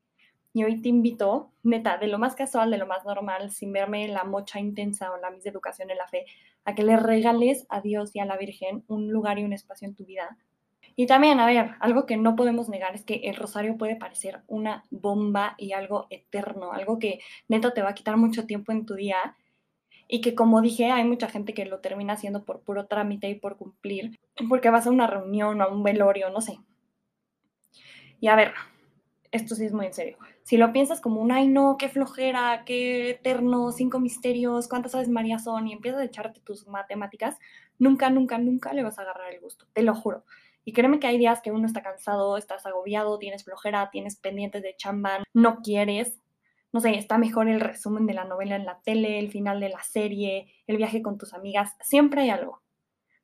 Y 0.57 0.63
hoy 0.63 0.81
te 0.81 0.89
invito, 0.89 1.51
neta, 1.61 1.97
de 1.97 2.07
lo 2.07 2.17
más 2.17 2.33
casual, 2.33 2.71
de 2.71 2.79
lo 2.79 2.87
más 2.87 3.05
normal, 3.05 3.51
sin 3.51 3.71
verme 3.71 4.07
la 4.07 4.23
mocha 4.23 4.59
intensa 4.59 5.11
o 5.11 5.17
la 5.17 5.29
mis 5.29 5.45
educación 5.45 5.91
en 5.91 5.97
la 5.97 6.07
fe, 6.07 6.25
a 6.65 6.73
que 6.73 6.81
le 6.81 6.97
regales 6.97 7.67
a 7.69 7.79
Dios 7.81 8.15
y 8.15 8.19
a 8.19 8.25
la 8.25 8.37
Virgen 8.37 8.83
un 8.87 9.11
lugar 9.11 9.37
y 9.37 9.43
un 9.43 9.53
espacio 9.53 9.87
en 9.87 9.93
tu 9.93 10.03
vida 10.03 10.35
y 10.99 11.05
también, 11.05 11.39
a 11.39 11.45
ver, 11.45 11.75
algo 11.79 12.07
que 12.07 12.17
no 12.17 12.35
podemos 12.35 12.69
negar 12.69 12.95
es 12.95 13.05
que 13.05 13.21
el 13.25 13.35
rosario 13.35 13.77
puede 13.77 13.95
parecer 13.95 14.41
una 14.47 14.83
bomba 14.89 15.53
y 15.59 15.73
algo 15.73 16.07
eterno, 16.09 16.71
algo 16.71 16.97
que 16.97 17.19
neta 17.47 17.71
te 17.71 17.83
va 17.83 17.89
a 17.89 17.93
quitar 17.93 18.17
mucho 18.17 18.47
tiempo 18.47 18.71
en 18.71 18.87
tu 18.87 18.95
día 18.95 19.37
y 20.07 20.21
que 20.21 20.33
como 20.33 20.59
dije, 20.59 20.91
hay 20.91 21.03
mucha 21.03 21.29
gente 21.29 21.53
que 21.53 21.65
lo 21.65 21.81
termina 21.81 22.13
haciendo 22.13 22.45
por 22.45 22.61
puro 22.61 22.87
trámite 22.87 23.29
y 23.29 23.35
por 23.35 23.57
cumplir, 23.57 24.17
porque 24.49 24.71
vas 24.71 24.87
a 24.87 24.89
una 24.89 25.05
reunión 25.05 25.61
o 25.61 25.65
a 25.65 25.67
un 25.67 25.83
velorio, 25.83 26.31
no 26.31 26.41
sé. 26.41 26.57
Y 28.19 28.29
a 28.29 28.35
ver, 28.35 28.53
esto 29.31 29.55
sí 29.55 29.65
es 29.65 29.73
muy 29.73 29.85
en 29.85 29.93
serio. 29.93 30.17
Si 30.43 30.57
lo 30.57 30.71
piensas 30.71 31.01
como 31.01 31.21
un, 31.21 31.31
ay 31.31 31.47
no, 31.47 31.77
qué 31.77 31.89
flojera, 31.89 32.63
qué 32.65 33.11
eterno, 33.11 33.71
cinco 33.71 33.99
misterios, 33.99 34.67
cuántas 34.67 34.93
sabes 34.93 35.09
María 35.09 35.39
son 35.39 35.67
y 35.67 35.73
empiezas 35.73 36.01
a 36.01 36.05
echarte 36.05 36.39
tus 36.41 36.67
matemáticas, 36.67 37.37
nunca, 37.79 38.09
nunca, 38.09 38.37
nunca 38.37 38.73
le 38.73 38.83
vas 38.83 38.99
a 38.99 39.03
agarrar 39.03 39.33
el 39.33 39.41
gusto, 39.41 39.65
te 39.73 39.83
lo 39.83 39.93
juro. 39.95 40.23
Y 40.63 40.73
créeme 40.73 40.99
que 40.99 41.07
hay 41.07 41.17
días 41.17 41.41
que 41.41 41.51
uno 41.51 41.65
está 41.65 41.81
cansado, 41.81 42.37
estás 42.37 42.65
agobiado, 42.65 43.17
tienes 43.19 43.45
flojera, 43.45 43.89
tienes 43.89 44.17
pendientes 44.17 44.63
de 44.63 44.75
chamba, 44.75 45.23
no 45.33 45.61
quieres. 45.61 46.19
No 46.73 46.81
sé, 46.81 46.95
está 46.95 47.17
mejor 47.17 47.47
el 47.47 47.61
resumen 47.61 48.05
de 48.05 48.13
la 48.13 48.25
novela 48.25 48.57
en 48.57 48.65
la 48.65 48.81
tele, 48.81 49.19
el 49.19 49.31
final 49.31 49.61
de 49.61 49.69
la 49.69 49.81
serie, 49.81 50.51
el 50.67 50.75
viaje 50.75 51.01
con 51.01 51.17
tus 51.17 51.33
amigas. 51.33 51.73
Siempre 51.79 52.23
hay 52.23 52.31
algo. 52.31 52.61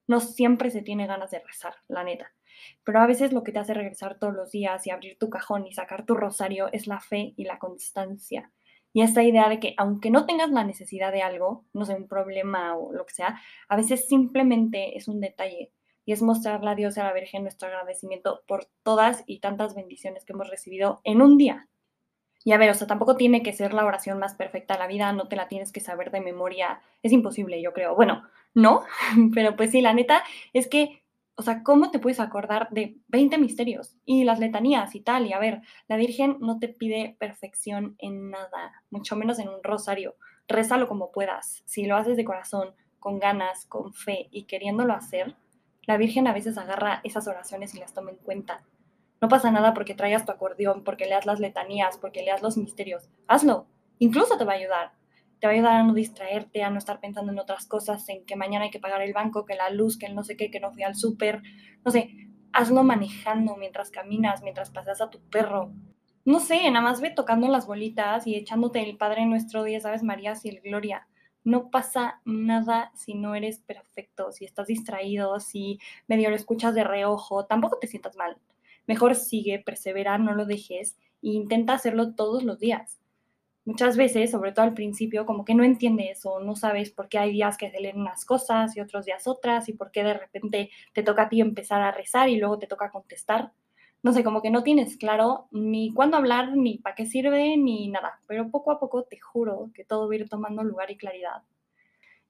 No 0.08 0.22
siempre 0.22 0.72
se 0.72 0.82
tiene 0.82 1.06
ganas 1.06 1.32
de 1.32 1.40
rezar, 1.40 1.76
la 1.90 2.06
neta. 2.06 2.32
Pero 2.84 3.00
a 3.00 3.08
veces 3.08 3.34
lo 3.34 3.44
que 3.44 3.52
te 3.52 3.60
hace 3.60 3.74
regresar 3.74 4.20
todos 4.20 4.34
los 4.34 4.52
días 4.52 4.86
y 4.88 4.92
abrir 4.92 5.18
tu 5.18 5.30
cajón 5.30 5.68
y 5.68 5.74
sacar 5.74 6.06
tu 6.06 6.16
rosario 6.16 6.70
es 6.72 6.88
la 6.88 7.00
fe 7.00 7.34
y 7.38 7.46
la 7.46 7.60
constancia. 7.60 8.52
Y 8.94 9.02
esta 9.02 9.24
idea 9.24 9.50
de 9.50 9.60
que 9.60 9.74
aunque 9.78 10.12
no 10.12 10.26
tengas 10.26 10.52
la 10.52 10.64
necesidad 10.64 11.12
de 11.12 11.24
algo, 11.24 11.66
no 11.74 11.86
sé, 11.86 11.96
un 11.96 12.08
problema 12.08 12.78
o 12.78 12.94
lo 12.94 13.06
que 13.06 13.14
sea, 13.14 13.42
a 13.68 13.76
veces 13.76 14.08
simplemente 14.08 14.98
es 14.98 15.08
un 15.08 15.20
detalle 15.20 15.72
y 16.06 16.12
es 16.14 16.22
mostrarle 16.22 16.70
a 16.70 16.76
Dios 16.76 16.96
y 16.96 17.00
a 17.00 17.04
la 17.04 17.14
Virgen 17.14 17.44
nuestro 17.44 17.68
agradecimiento 17.68 18.44
por 18.48 18.66
todas 18.84 19.24
y 19.26 19.40
tantas 19.40 19.74
bendiciones 19.74 20.26
que 20.26 20.34
hemos 20.34 20.50
recibido 20.50 21.02
en 21.04 21.22
un 21.22 21.38
día. 21.38 21.68
Y 22.46 22.52
a 22.52 22.58
ver, 22.58 22.70
o 22.70 22.74
sea, 22.74 22.88
tampoco 22.88 23.16
tiene 23.16 23.42
que 23.42 23.54
ser 23.54 23.74
la 23.74 23.86
oración 23.86 24.20
más 24.20 24.36
perfecta 24.36 24.74
de 24.74 24.80
la 24.80 24.88
vida, 24.88 25.14
no 25.14 25.28
te 25.28 25.38
la 25.38 25.48
tienes 25.48 25.72
que 25.72 25.80
saber 25.80 26.12
de 26.12 26.20
memoria, 26.20 26.82
es 27.02 27.14
imposible, 27.14 27.62
yo 27.62 27.72
creo. 27.72 27.96
Bueno, 27.96 28.24
no, 28.54 28.84
pero 29.34 29.56
pues 29.56 29.72
sí, 29.72 29.82
la 29.82 29.94
neta 29.94 30.24
es 30.52 30.68
que, 30.68 31.03
o 31.36 31.42
sea, 31.42 31.64
¿cómo 31.64 31.90
te 31.90 32.00
puedes 32.00 32.20
acordar 32.20 32.70
de 32.70 32.98
20 33.08 33.38
misterios 33.38 33.96
y 34.06 34.24
las 34.24 34.40
letanías 34.40 34.94
y 34.96 35.02
tal? 35.02 35.26
Y 35.26 35.34
a 35.34 35.40
ver, 35.40 35.62
la 35.88 35.98
Virgen 35.98 36.38
no 36.40 36.60
te 36.60 36.68
pide 36.68 37.16
perfección 37.20 37.96
en 37.98 38.30
nada, 38.30 38.84
mucho 38.92 39.16
menos 39.16 39.40
en 39.40 39.50
un 39.50 39.64
rosario. 39.64 40.16
Rézalo 40.48 40.88
como 40.88 41.12
puedas. 41.12 41.64
Si 41.66 41.86
lo 41.86 41.96
haces 41.96 42.18
de 42.18 42.26
corazón, 42.26 42.76
con 43.00 43.20
ganas, 43.20 43.66
con 43.66 43.94
fe 43.94 44.28
y 44.32 44.44
queriéndolo 44.44 44.94
hacer, 44.94 45.36
la 45.86 45.98
Virgen 45.98 46.28
a 46.28 46.34
veces 46.34 46.58
agarra 46.58 47.02
esas 47.04 47.28
oraciones 47.28 47.74
y 47.74 47.80
las 47.80 47.94
toma 47.94 48.12
en 48.12 48.18
cuenta. 48.18 48.64
No 49.20 49.28
pasa 49.28 49.52
nada 49.52 49.74
porque 49.74 49.96
traigas 49.96 50.26
tu 50.26 50.32
acordeón, 50.32 50.84
porque 50.84 51.06
leas 51.06 51.26
las 51.26 51.40
letanías, 51.40 51.98
porque 51.98 52.24
leas 52.24 52.42
los 52.42 52.58
misterios. 52.58 53.10
Hazlo. 53.28 53.66
Incluso 54.00 54.38
te 54.38 54.46
va 54.46 54.54
a 54.54 54.58
ayudar. 54.58 54.92
Te 55.44 55.48
va 55.48 55.52
a 55.52 55.56
ayudar 55.56 55.76
a 55.76 55.84
no 55.84 55.94
distraerte, 55.94 56.64
a 56.64 56.70
no 56.70 56.78
estar 56.78 57.02
pensando 57.02 57.34
en 57.34 57.38
otras 57.38 57.66
cosas, 57.66 58.08
en 58.08 58.26
que 58.26 58.38
mañana 58.38 58.64
hay 58.64 58.72
que 58.72 58.80
pagar 58.80 59.02
el 59.02 59.12
banco, 59.12 59.44
que 59.44 59.56
la 59.56 59.70
luz, 59.70 59.98
que 59.98 60.06
el 60.06 60.16
no 60.16 60.24
sé 60.24 60.38
qué, 60.38 60.50
que 60.50 60.62
no 60.62 60.72
fui 60.72 60.84
al 60.84 60.96
súper. 60.96 61.42
No 61.84 61.92
sé, 61.92 62.16
hazlo 62.54 62.82
manejando 62.86 63.58
mientras 63.58 63.92
caminas, 63.92 64.42
mientras 64.42 64.72
pasas 64.72 65.02
a 65.02 65.10
tu 65.10 65.20
perro. 65.30 65.74
No 66.24 66.40
sé, 66.40 66.72
nada 66.72 66.80
más 66.80 67.02
ve 67.02 67.10
tocando 67.10 67.50
las 67.50 67.68
bolitas 67.68 68.26
y 68.26 68.36
echándote 68.36 68.90
el 68.90 68.96
Padre 68.96 69.26
Nuestro, 69.26 69.66
Diez 69.66 69.86
Aves 69.86 70.02
Marías 70.02 70.46
y 70.46 70.48
el 70.48 70.62
Gloria 70.62 71.10
no 71.44 71.70
pasa 71.72 72.22
nada 72.24 72.94
si 72.96 73.14
no 73.14 73.36
eres 73.36 73.60
perfecto, 73.60 74.32
si 74.32 74.46
estás 74.46 74.68
distraído, 74.68 75.42
si 75.42 75.78
medio 76.08 76.30
lo 76.30 76.38
escuchas 76.38 76.74
de 76.74 76.86
reojo, 76.86 77.48
tampoco 77.48 77.80
te 77.80 77.88
sientas 77.88 78.16
mal. 78.16 78.38
Mejor 78.88 79.16
sigue, 79.16 79.60
persevera, 79.60 80.18
no 80.18 80.36
lo 80.36 80.46
dejes 80.46 80.96
e 81.22 81.32
intenta 81.32 81.74
hacerlo 81.74 82.16
todos 82.16 82.44
los 82.44 82.60
días. 82.60 83.03
Muchas 83.66 83.96
veces, 83.98 84.32
sobre 84.32 84.52
todo 84.52 84.66
al 84.66 84.74
principio, 84.74 85.26
como 85.26 85.46
que 85.46 85.56
no 85.56 85.64
entiendes 85.64 86.26
o 86.26 86.40
no 86.42 86.56
sabes 86.56 86.92
por 86.92 87.08
qué 87.10 87.18
hay 87.18 87.32
días 87.32 87.58
que 87.58 87.72
se 87.72 87.80
leen 87.80 88.00
unas 88.00 88.26
cosas 88.26 88.76
y 88.76 88.82
otros 88.82 89.06
días 89.06 89.28
otras 89.28 89.70
y 89.70 89.74
por 89.74 89.92
qué 89.92 90.04
de 90.04 90.14
repente 90.16 90.70
te 90.94 91.04
toca 91.04 91.24
a 91.24 91.30
ti 91.30 91.40
empezar 91.42 91.82
a 91.82 91.92
rezar 91.92 92.30
y 92.30 92.38
luego 92.38 92.60
te 92.60 92.68
toca 92.68 92.92
contestar 92.92 93.54
no 94.04 94.12
sé, 94.12 94.24
como 94.24 94.42
que 94.42 94.52
no 94.52 94.64
tienes 94.64 94.98
claro 94.98 95.48
ni 95.52 95.94
cuándo 95.94 96.18
hablar, 96.18 96.58
ni 96.58 96.78
para 96.78 96.94
qué 96.94 97.06
sirve, 97.06 97.56
ni 97.58 97.88
nada. 97.88 98.20
Pero 98.28 98.52
poco 98.52 98.72
a 98.72 98.80
poco 98.80 99.04
te 99.06 99.18
juro 99.20 99.72
que 99.74 99.86
todo 99.86 100.08
va 100.10 100.14
a 100.14 100.18
ir 100.18 100.28
tomando 100.30 100.62
lugar 100.64 100.92
y 100.92 100.98
claridad. 100.98 101.44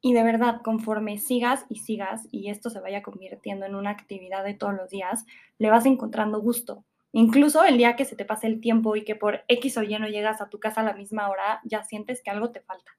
Y 0.02 0.14
de 0.14 0.24
verdad, 0.24 0.62
conforme 0.64 1.18
sigas 1.18 1.66
y 1.70 1.78
sigas 1.80 2.28
y 2.32 2.50
esto 2.50 2.70
se 2.70 2.80
vaya 2.80 3.02
convirtiendo 3.02 3.66
en 3.66 3.76
una 3.76 3.90
actividad 3.92 4.44
de 4.44 4.54
todos 4.54 4.76
los 4.76 4.90
días, 4.90 5.26
le 5.58 5.70
vas 5.72 5.86
encontrando 5.88 6.42
gusto. 6.42 6.86
Incluso 7.14 7.64
el 7.64 7.78
día 7.78 7.96
que 7.96 8.06
se 8.06 8.16
te 8.16 8.26
pase 8.26 8.48
el 8.48 8.60
tiempo 8.60 8.96
y 8.96 9.06
que 9.06 9.16
por 9.16 9.44
X 9.48 9.78
o 9.78 9.84
Y 9.84 9.98
no 10.00 10.08
llegas 10.08 10.42
a 10.42 10.50
tu 10.50 10.60
casa 10.60 10.82
a 10.82 10.84
la 10.84 10.94
misma 10.94 11.30
hora, 11.30 11.62
ya 11.64 11.84
sientes 11.84 12.24
que 12.24 12.32
algo 12.32 12.52
te 12.52 12.60
falta. 12.60 12.92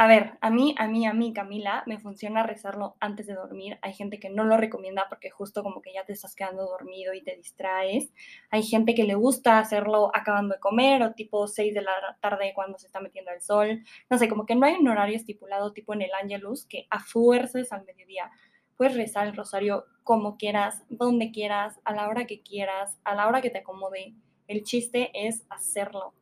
A 0.00 0.06
ver, 0.06 0.34
a 0.42 0.50
mí, 0.50 0.76
a 0.78 0.86
mí, 0.86 1.06
a 1.06 1.12
mí, 1.12 1.32
Camila, 1.32 1.82
me 1.86 1.98
funciona 1.98 2.44
rezarlo 2.44 2.96
antes 3.00 3.26
de 3.26 3.34
dormir. 3.34 3.78
Hay 3.82 3.94
gente 3.94 4.20
que 4.20 4.30
no 4.30 4.44
lo 4.44 4.56
recomienda 4.56 5.06
porque 5.08 5.30
justo 5.30 5.64
como 5.64 5.82
que 5.82 5.92
ya 5.92 6.04
te 6.04 6.12
estás 6.12 6.36
quedando 6.36 6.66
dormido 6.66 7.14
y 7.14 7.24
te 7.24 7.34
distraes. 7.34 8.12
Hay 8.50 8.62
gente 8.62 8.94
que 8.94 9.02
le 9.02 9.14
gusta 9.14 9.58
hacerlo 9.58 10.14
acabando 10.14 10.54
de 10.54 10.60
comer 10.60 11.02
o 11.02 11.14
tipo 11.14 11.48
6 11.48 11.74
de 11.74 11.82
la 11.82 12.16
tarde 12.20 12.52
cuando 12.54 12.78
se 12.78 12.86
está 12.86 13.00
metiendo 13.00 13.32
el 13.32 13.40
sol. 13.40 13.82
No 14.08 14.18
sé, 14.18 14.28
como 14.28 14.46
que 14.46 14.54
no 14.54 14.66
hay 14.66 14.74
un 14.74 14.86
horario 14.86 15.16
estipulado 15.16 15.72
tipo 15.72 15.94
en 15.94 16.02
el 16.02 16.10
Angelus 16.12 16.66
que 16.66 16.86
a 16.90 17.00
fuerzas 17.00 17.72
al 17.72 17.84
mediodía. 17.84 18.30
Puedes 18.78 18.96
rezar 18.96 19.26
el 19.26 19.36
rosario 19.36 19.84
como 20.04 20.38
quieras, 20.38 20.82
donde 20.88 21.30
quieras, 21.30 21.78
a 21.84 21.92
la 21.92 22.08
hora 22.08 22.26
que 22.26 22.40
quieras, 22.40 22.98
a 23.04 23.14
la 23.14 23.28
hora 23.28 23.42
que 23.42 23.50
te 23.50 23.58
acomode. 23.58 24.14
El 24.46 24.62
chiste 24.62 25.10
es 25.12 25.44
hacerlo. 25.50 26.14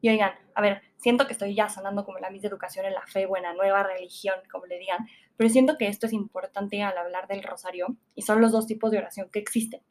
Y 0.00 0.08
oigan, 0.08 0.32
a 0.54 0.60
ver, 0.60 0.82
siento 0.96 1.26
que 1.26 1.32
estoy 1.32 1.54
ya 1.54 1.68
sonando 1.68 2.04
como 2.04 2.18
la 2.18 2.30
misma 2.30 2.48
educación 2.48 2.86
en 2.86 2.94
la 2.94 3.06
fe, 3.06 3.26
buena, 3.26 3.52
nueva 3.54 3.82
religión, 3.82 4.34
como 4.50 4.66
le 4.66 4.78
digan, 4.78 5.06
pero 5.36 5.50
siento 5.50 5.76
que 5.76 5.88
esto 5.88 6.06
es 6.06 6.12
importante 6.12 6.82
al 6.82 6.96
hablar 6.96 7.28
del 7.28 7.42
rosario 7.42 7.96
y 8.14 8.22
son 8.22 8.40
los 8.40 8.50
dos 8.50 8.66
tipos 8.66 8.90
de 8.90 8.98
oración 8.98 9.28
que 9.30 9.38
existen. 9.38 9.82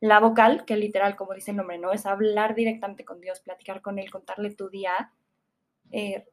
La 0.00 0.20
vocal, 0.20 0.64
que 0.64 0.76
literal, 0.76 1.16
como 1.16 1.34
dice 1.34 1.50
el 1.50 1.56
nombre, 1.56 1.78
¿no? 1.78 1.92
Es 1.92 2.06
hablar 2.06 2.54
directamente 2.54 3.04
con 3.04 3.20
Dios, 3.20 3.40
platicar 3.40 3.82
con 3.82 3.98
Él, 3.98 4.10
contarle 4.10 4.54
tu 4.54 4.68
día 4.70 5.12
eh, 5.90 6.26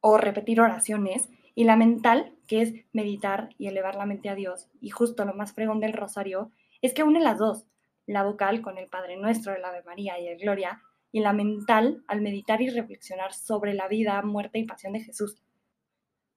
o 0.00 0.16
repetir 0.16 0.60
oraciones. 0.60 1.28
Y 1.60 1.64
la 1.64 1.76
mental, 1.76 2.32
que 2.46 2.62
es 2.62 2.72
meditar 2.94 3.50
y 3.58 3.66
elevar 3.66 3.94
la 3.94 4.06
mente 4.06 4.30
a 4.30 4.34
Dios. 4.34 4.70
Y 4.80 4.88
justo 4.88 5.26
lo 5.26 5.34
más 5.34 5.52
fregón 5.52 5.78
del 5.78 5.92
rosario 5.92 6.50
es 6.80 6.94
que 6.94 7.02
une 7.02 7.20
las 7.20 7.36
dos. 7.36 7.66
La 8.06 8.22
vocal 8.22 8.62
con 8.62 8.78
el 8.78 8.88
Padre 8.88 9.18
Nuestro, 9.18 9.54
el 9.54 9.62
Ave 9.62 9.82
María 9.82 10.18
y 10.18 10.26
el 10.26 10.38
Gloria, 10.38 10.80
y 11.12 11.20
la 11.20 11.34
mental 11.34 12.02
al 12.08 12.22
meditar 12.22 12.62
y 12.62 12.70
reflexionar 12.70 13.34
sobre 13.34 13.74
la 13.74 13.88
vida, 13.88 14.22
muerte 14.22 14.58
y 14.58 14.64
pasión 14.64 14.94
de 14.94 15.00
Jesús. 15.00 15.42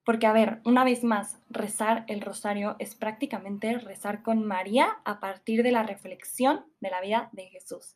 Porque, 0.03 0.27
a 0.27 0.33
ver, 0.33 0.59
una 0.65 0.83
vez 0.83 1.05
más, 1.05 1.41
rezar 1.49 2.03
el 2.09 2.19
rosario 2.19 2.75
es 2.79 2.93
prácticamente 2.93 3.77
rezar 3.77 4.23
con 4.23 4.45
María 4.45 4.97
a 5.05 5.21
partir 5.21 5.63
de 5.63 5.71
la 5.71 5.83
reflexión 5.83 6.65
de 6.81 6.89
la 6.89 6.99
vida 6.99 7.29
de 7.31 7.45
Jesús. 7.45 7.95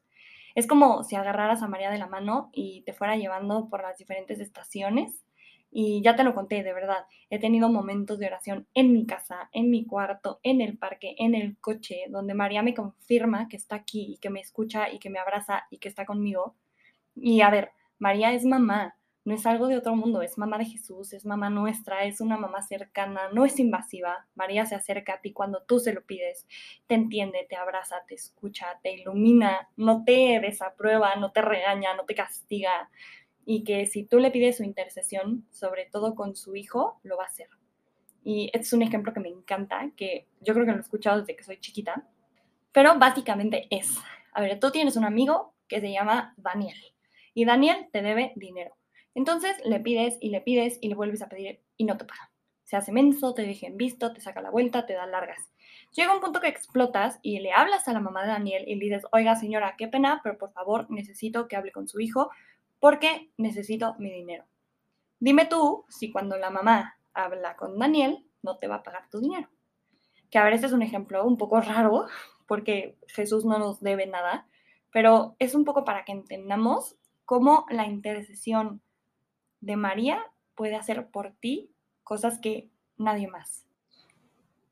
Es 0.55 0.65
como 0.65 1.03
si 1.03 1.17
agarraras 1.17 1.62
a 1.62 1.67
María 1.67 1.91
de 1.91 1.98
la 1.98 2.07
mano 2.07 2.51
y 2.53 2.84
te 2.84 2.93
fuera 2.93 3.17
llevando 3.17 3.67
por 3.67 3.81
las 3.81 3.98
diferentes 3.98 4.39
estaciones 4.39 5.26
Y 5.79 6.01
ya 6.01 6.15
te 6.15 6.24
lo 6.24 6.34
conté, 6.34 6.63
de 6.63 6.74
verdad. 6.74 7.05
He 7.29 7.38
tenido 7.38 7.69
momentos 7.69 8.17
de 8.17 8.25
oración 8.25 8.65
en 8.74 8.93
mi 8.93 9.05
casa, 9.05 9.48
en 9.51 9.69
mi 9.69 9.86
cuarto, 9.86 10.39
en 10.41 10.60
el 10.60 10.75
parque, 10.75 11.13
en 11.19 11.36
el 11.36 11.55
coche, 11.60 12.05
donde 12.10 12.34
María 12.34 12.63
me 12.63 12.74
confirma 12.74 13.48
que 13.48 13.57
está 13.57 13.75
aquí 13.75 14.13
y 14.13 14.17
que 14.17 14.31
me 14.31 14.39
escucha 14.39 14.91
y 14.91 14.98
que 14.98 15.12
me 15.12 15.19
abraza 15.19 15.67
y 15.69 15.77
que 15.77 15.88
está 15.88 16.07
conmigo. 16.07 16.55
Y 17.13 17.41
a 17.41 17.51
ver, 17.51 17.74
María 18.00 18.34
es 18.34 18.43
mamá, 18.43 18.96
no 19.24 19.36
es 19.36 19.46
algo 19.46 19.67
de 19.67 19.77
otro 19.77 19.96
mundo, 19.96 20.24
es 20.24 20.39
mamá 20.39 20.57
de 20.57 20.65
Jesús, 20.65 21.13
es 21.13 21.27
mamá 21.27 21.51
nuestra, 21.51 22.05
es 22.05 22.22
una 22.22 22.38
mamá 22.38 22.63
cercana, 22.63 23.29
no 23.31 23.46
es 23.46 23.60
invasiva. 23.60 24.25
María 24.34 24.65
se 24.65 24.74
acerca 24.74 25.13
a 25.13 25.22
ti 25.22 25.31
cuando 25.31 25.62
tú 25.62 25.79
se 25.79 25.93
lo 25.93 26.01
pides, 26.03 26.48
te 26.88 26.96
entiende, 26.96 27.46
te 27.48 27.55
abraza, 27.55 27.98
te 28.07 28.15
escucha, 28.15 28.79
te 28.81 28.93
ilumina, 28.93 29.69
no 29.75 30.03
te 30.03 30.39
desaprueba, 30.41 31.17
no 31.17 31.31
te 31.31 31.43
regaña, 31.43 31.93
no 31.93 32.05
te 32.05 32.15
castiga. 32.15 32.89
Y 33.48 33.63
que 33.63 33.88
si 33.88 34.04
tú 34.04 34.20
le 34.20 34.30
pides 34.30 34.58
su 34.58 34.63
intercesión, 34.63 35.48
sobre 35.50 35.88
todo 35.92 36.13
con 36.13 36.36
su 36.36 36.56
hijo, 36.56 37.00
lo 37.01 37.18
va 37.18 37.24
a 37.24 37.27
hacer. 37.27 37.48
Y 38.24 38.51
este 38.54 38.60
es 38.60 38.74
un 38.74 38.84
ejemplo 38.84 39.12
que 39.12 39.22
me 39.22 39.30
encanta, 39.30 39.89
que 39.96 40.27
yo 40.42 40.54
creo 40.54 40.68
que 40.68 40.74
lo 40.74 40.77
he 40.77 40.82
escuchado 40.82 41.22
desde 41.22 41.36
que 41.36 41.44
soy 41.44 41.60
chiquita, 41.60 42.08
pero 42.72 43.00
básicamente 43.00 43.68
es, 43.72 43.98
a 44.34 44.42
ver, 44.42 44.60
tú 44.60 44.70
tienes 44.70 44.98
un 44.98 45.06
amigo 45.06 45.56
que 45.68 45.80
se 45.80 45.92
llama 45.92 46.36
Daniel 46.38 46.77
y 47.34 47.46
Daniel 47.46 47.88
te 47.92 48.01
debe 48.04 48.34
dinero 48.36 48.77
entonces 49.18 49.58
le 49.66 49.80
pides 49.80 50.16
y 50.22 50.30
le 50.30 50.42
pides 50.42 50.77
y 50.80 50.89
le 50.89 50.96
vuelves 50.96 51.24
a 51.24 51.27
pedir 51.27 51.60
y 51.75 51.86
no 51.86 51.98
te 51.98 52.06
paga. 52.06 52.30
Se 52.66 52.75
hace 52.75 52.92
menso, 52.92 53.34
te 53.34 53.42
deja 53.42 53.66
en 53.66 53.75
visto, 53.75 54.13
te 54.13 54.22
saca 54.22 54.44
la 54.44 54.51
vuelta, 54.51 54.86
te 54.86 54.94
da 54.94 55.08
largas. 55.08 55.50
Llega 55.92 56.13
un 56.13 56.22
punto 56.22 56.39
que 56.39 56.50
explotas 56.50 57.18
y 57.24 57.39
le 57.39 57.51
hablas 57.51 57.88
a 57.88 57.94
la 57.94 58.00
mamá 58.00 58.22
de 58.22 58.27
Daniel 58.27 58.66
y 58.68 58.75
le 58.75 58.86
dices, 58.86 59.08
oiga 59.12 59.36
señora, 59.36 59.74
qué 59.75 59.88
pena, 59.88 60.22
pero 60.24 60.38
por 60.38 60.51
favor 60.51 60.86
necesito 60.92 61.48
que 61.48 61.56
hable 61.56 61.72
con 61.72 61.88
su 61.88 62.00
hijo 62.00 62.30
porque 62.79 63.31
necesito 63.38 63.96
mi 64.00 64.12
dinero. 64.12 64.46
Dime 65.19 65.46
tú 65.46 65.86
si 65.89 66.12
cuando 66.12 66.38
la 66.38 66.50
mamá 66.50 66.98
habla 67.13 67.55
con 67.55 67.77
Daniel 67.79 68.25
no 68.43 68.57
te 68.57 68.67
va 68.67 68.75
a 68.75 68.84
pagar 68.84 69.10
tu 69.10 69.19
dinero. 69.19 69.50
Que 70.29 70.38
a 70.38 70.43
ver, 70.43 70.53
este 70.53 70.67
es 70.67 70.74
un 70.74 70.81
ejemplo 70.81 71.25
un 71.25 71.38
poco 71.38 71.60
raro 71.62 72.07
porque 72.48 72.98
Jesús 73.07 73.46
no 73.46 73.60
nos 73.60 73.81
debe 73.81 74.07
nada, 74.07 74.48
pero 74.91 75.36
es 75.39 75.53
un 75.53 75.65
poco 75.65 75.84
para 75.84 76.05
que 76.05 76.12
entendamos 76.12 76.96
cómo 77.25 77.65
la 77.69 77.86
intercesión 77.86 78.81
de 79.60 79.75
María 79.75 80.24
puede 80.55 80.75
hacer 80.75 81.10
por 81.10 81.34
ti 81.34 81.72
cosas 82.03 82.39
que 82.39 82.69
nadie 82.98 83.27
más. 83.27 83.66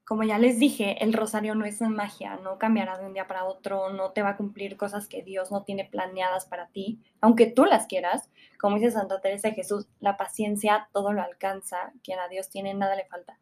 Como 0.06 0.22
ya 0.22 0.38
les 0.38 0.60
dije, 0.60 1.04
el 1.04 1.14
rosario 1.14 1.56
no 1.56 1.66
es 1.66 1.82
magia, 1.82 2.36
no 2.44 2.60
cambiará 2.60 3.00
de 3.00 3.08
un 3.08 3.14
día 3.14 3.26
para 3.26 3.46
otro, 3.46 3.90
no 3.92 4.12
te 4.12 4.22
va 4.22 4.30
a 4.30 4.38
cumplir 4.38 4.78
cosas 4.78 5.08
que 5.08 5.24
Dios 5.24 5.52
no 5.52 5.64
tiene 5.64 5.84
planeadas 5.84 6.46
para 6.46 6.68
ti, 6.68 7.00
aunque 7.22 7.48
tú 7.48 7.66
las 7.66 7.88
quieras. 7.88 8.30
Como 8.60 8.76
dice 8.76 8.92
Santa 8.92 9.20
Teresa 9.20 9.50
de 9.50 9.56
Jesús, 9.56 9.88
la 10.00 10.16
paciencia 10.16 10.90
todo 10.94 11.12
lo 11.12 11.24
alcanza, 11.24 11.92
quien 12.04 12.20
a 12.20 12.28
Dios 12.28 12.52
tiene 12.52 12.76
nada 12.76 12.96
le 12.96 13.06
falta. 13.06 13.40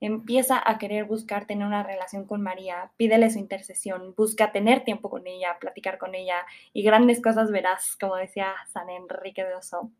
Empieza 0.00 0.60
a 0.68 0.78
querer 0.78 1.04
buscar 1.04 1.46
tener 1.46 1.64
una 1.64 1.84
relación 1.84 2.26
con 2.26 2.42
María, 2.42 2.90
pídele 2.96 3.30
su 3.30 3.38
intercesión, 3.38 4.12
busca 4.16 4.50
tener 4.50 4.82
tiempo 4.82 5.08
con 5.08 5.28
ella, 5.28 5.56
platicar 5.60 5.98
con 5.98 6.16
ella 6.16 6.44
y 6.72 6.82
grandes 6.82 7.22
cosas 7.22 7.52
verás, 7.52 7.96
como 8.00 8.16
decía 8.16 8.52
San 8.72 8.90
Enrique 8.90 9.44
de 9.44 9.54
Oso. 9.54 9.92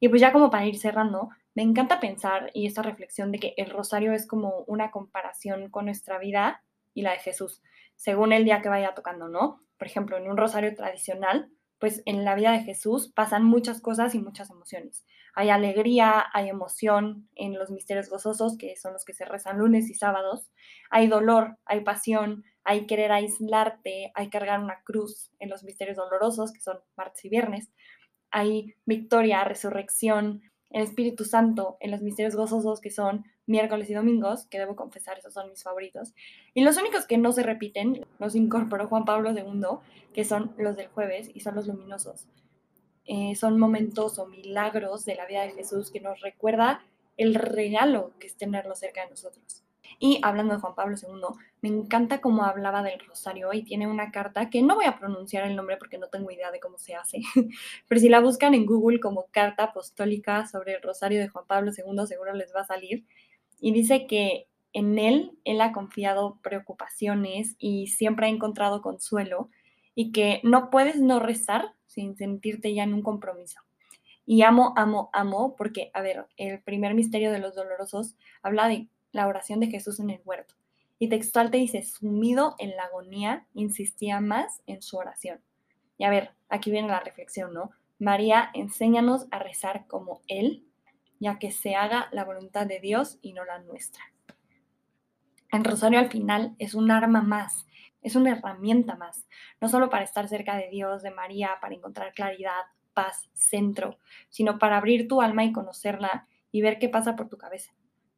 Y 0.00 0.10
pues 0.10 0.20
ya 0.20 0.32
como 0.32 0.50
para 0.50 0.66
ir 0.66 0.78
cerrando, 0.78 1.30
me 1.54 1.62
encanta 1.62 2.00
pensar 2.00 2.50
y 2.54 2.66
esta 2.66 2.82
reflexión 2.82 3.32
de 3.32 3.38
que 3.38 3.54
el 3.56 3.70
rosario 3.70 4.12
es 4.12 4.26
como 4.26 4.64
una 4.66 4.90
comparación 4.90 5.70
con 5.70 5.86
nuestra 5.86 6.18
vida 6.18 6.62
y 6.94 7.02
la 7.02 7.12
de 7.12 7.18
Jesús, 7.18 7.62
según 7.96 8.32
el 8.32 8.44
día 8.44 8.62
que 8.62 8.68
vaya 8.68 8.94
tocando, 8.94 9.28
¿no? 9.28 9.62
Por 9.78 9.86
ejemplo, 9.86 10.16
en 10.16 10.30
un 10.30 10.36
rosario 10.36 10.74
tradicional, 10.74 11.50
pues 11.78 12.02
en 12.04 12.24
la 12.24 12.34
vida 12.34 12.52
de 12.52 12.60
Jesús 12.60 13.10
pasan 13.14 13.44
muchas 13.44 13.80
cosas 13.80 14.14
y 14.14 14.20
muchas 14.20 14.50
emociones. 14.50 15.06
Hay 15.34 15.48
alegría, 15.48 16.26
hay 16.32 16.48
emoción 16.48 17.28
en 17.36 17.58
los 17.58 17.70
misterios 17.70 18.10
gozosos, 18.10 18.58
que 18.58 18.76
son 18.76 18.92
los 18.92 19.04
que 19.04 19.14
se 19.14 19.24
rezan 19.24 19.58
lunes 19.58 19.88
y 19.88 19.94
sábados. 19.94 20.50
Hay 20.90 21.08
dolor, 21.08 21.56
hay 21.64 21.80
pasión, 21.82 22.44
hay 22.64 22.86
querer 22.86 23.12
aislarte, 23.12 24.12
hay 24.14 24.28
cargar 24.28 24.60
una 24.60 24.82
cruz 24.84 25.30
en 25.38 25.48
los 25.48 25.64
misterios 25.64 25.96
dolorosos, 25.96 26.52
que 26.52 26.60
son 26.60 26.80
martes 26.96 27.24
y 27.24 27.28
viernes 27.30 27.70
hay 28.30 28.74
victoria, 28.86 29.44
resurrección, 29.44 30.42
el 30.70 30.82
Espíritu 30.82 31.24
Santo 31.24 31.76
en 31.80 31.90
los 31.90 32.00
misterios 32.00 32.36
gozosos 32.36 32.80
que 32.80 32.90
son 32.90 33.24
miércoles 33.46 33.90
y 33.90 33.94
domingos, 33.94 34.46
que 34.46 34.58
debo 34.58 34.76
confesar, 34.76 35.18
esos 35.18 35.34
son 35.34 35.50
mis 35.50 35.62
favoritos. 35.62 36.14
Y 36.54 36.62
los 36.62 36.76
únicos 36.76 37.06
que 37.06 37.18
no 37.18 37.32
se 37.32 37.42
repiten 37.42 38.06
los 38.18 38.34
incorporó 38.34 38.88
Juan 38.88 39.04
Pablo 39.04 39.32
II, 39.32 39.78
que 40.14 40.24
son 40.24 40.54
los 40.56 40.76
del 40.76 40.88
jueves 40.88 41.30
y 41.34 41.40
son 41.40 41.56
los 41.56 41.66
luminosos. 41.66 42.28
Eh, 43.06 43.34
son 43.34 43.58
momentos 43.58 44.18
o 44.18 44.26
milagros 44.26 45.04
de 45.04 45.16
la 45.16 45.26
vida 45.26 45.42
de 45.42 45.50
Jesús 45.50 45.90
que 45.90 46.00
nos 46.00 46.20
recuerda 46.20 46.84
el 47.16 47.34
regalo 47.34 48.12
que 48.20 48.28
es 48.28 48.36
tenerlo 48.36 48.76
cerca 48.76 49.02
de 49.02 49.10
nosotros. 49.10 49.64
Y 50.02 50.18
hablando 50.22 50.54
de 50.54 50.60
Juan 50.60 50.74
Pablo 50.74 50.96
II, 50.96 51.38
me 51.60 51.68
encanta 51.68 52.22
cómo 52.22 52.42
hablaba 52.44 52.82
del 52.82 52.98
rosario 53.00 53.52
y 53.52 53.62
tiene 53.62 53.86
una 53.86 54.10
carta 54.10 54.48
que 54.48 54.62
no 54.62 54.74
voy 54.74 54.86
a 54.86 54.98
pronunciar 54.98 55.46
el 55.46 55.54
nombre 55.54 55.76
porque 55.76 55.98
no 55.98 56.08
tengo 56.08 56.30
idea 56.30 56.50
de 56.50 56.58
cómo 56.58 56.78
se 56.78 56.94
hace, 56.94 57.20
pero 57.86 58.00
si 58.00 58.08
la 58.08 58.20
buscan 58.20 58.54
en 58.54 58.64
Google 58.64 58.98
como 58.98 59.26
carta 59.30 59.64
apostólica 59.64 60.46
sobre 60.46 60.72
el 60.72 60.82
rosario 60.82 61.20
de 61.20 61.28
Juan 61.28 61.44
Pablo 61.46 61.70
II, 61.76 62.06
seguro 62.06 62.32
les 62.32 62.54
va 62.56 62.62
a 62.62 62.66
salir. 62.66 63.04
Y 63.60 63.72
dice 63.72 64.06
que 64.06 64.48
en 64.72 64.98
él 64.98 65.32
él 65.44 65.60
ha 65.60 65.72
confiado 65.72 66.38
preocupaciones 66.42 67.56
y 67.58 67.88
siempre 67.88 68.26
ha 68.26 68.30
encontrado 68.30 68.80
consuelo 68.80 69.50
y 69.94 70.12
que 70.12 70.40
no 70.44 70.70
puedes 70.70 70.96
no 70.96 71.20
rezar 71.20 71.74
sin 71.86 72.16
sentirte 72.16 72.72
ya 72.72 72.84
en 72.84 72.94
un 72.94 73.02
compromiso. 73.02 73.60
Y 74.24 74.42
amo, 74.42 74.72
amo, 74.76 75.10
amo, 75.12 75.56
porque, 75.56 75.90
a 75.92 76.00
ver, 76.00 76.26
el 76.38 76.62
primer 76.62 76.94
misterio 76.94 77.32
de 77.32 77.40
los 77.40 77.54
dolorosos 77.54 78.16
habla 78.42 78.68
de 78.68 78.88
la 79.12 79.26
oración 79.26 79.60
de 79.60 79.68
Jesús 79.68 80.00
en 80.00 80.10
el 80.10 80.20
huerto. 80.24 80.54
Y 80.98 81.08
textual 81.08 81.50
te 81.50 81.58
dice, 81.58 81.82
sumido 81.82 82.54
en 82.58 82.76
la 82.76 82.84
agonía, 82.84 83.46
insistía 83.54 84.20
más 84.20 84.62
en 84.66 84.82
su 84.82 84.96
oración. 84.96 85.40
Y 85.96 86.04
a 86.04 86.10
ver, 86.10 86.34
aquí 86.48 86.70
viene 86.70 86.88
la 86.88 87.00
reflexión, 87.00 87.54
¿no? 87.54 87.70
María, 87.98 88.50
enséñanos 88.54 89.26
a 89.30 89.38
rezar 89.38 89.86
como 89.86 90.22
Él, 90.26 90.66
ya 91.18 91.38
que 91.38 91.52
se 91.52 91.74
haga 91.74 92.08
la 92.12 92.24
voluntad 92.24 92.66
de 92.66 92.80
Dios 92.80 93.18
y 93.22 93.32
no 93.32 93.44
la 93.44 93.58
nuestra. 93.58 94.02
El 95.52 95.64
rosario 95.64 95.98
al 95.98 96.10
final 96.10 96.54
es 96.58 96.74
un 96.74 96.90
arma 96.90 97.22
más, 97.22 97.66
es 98.02 98.16
una 98.16 98.32
herramienta 98.32 98.96
más, 98.96 99.26
no 99.60 99.68
solo 99.68 99.90
para 99.90 100.04
estar 100.04 100.28
cerca 100.28 100.56
de 100.56 100.68
Dios, 100.68 101.02
de 101.02 101.10
María, 101.10 101.58
para 101.60 101.74
encontrar 101.74 102.12
claridad, 102.12 102.62
paz, 102.94 103.28
centro, 103.34 103.98
sino 104.28 104.58
para 104.58 104.76
abrir 104.76 105.08
tu 105.08 105.20
alma 105.20 105.44
y 105.44 105.52
conocerla 105.52 106.26
y 106.52 106.62
ver 106.62 106.78
qué 106.78 106.88
pasa 106.88 107.16
por 107.16 107.28
tu 107.28 107.36
cabeza. 107.36 107.72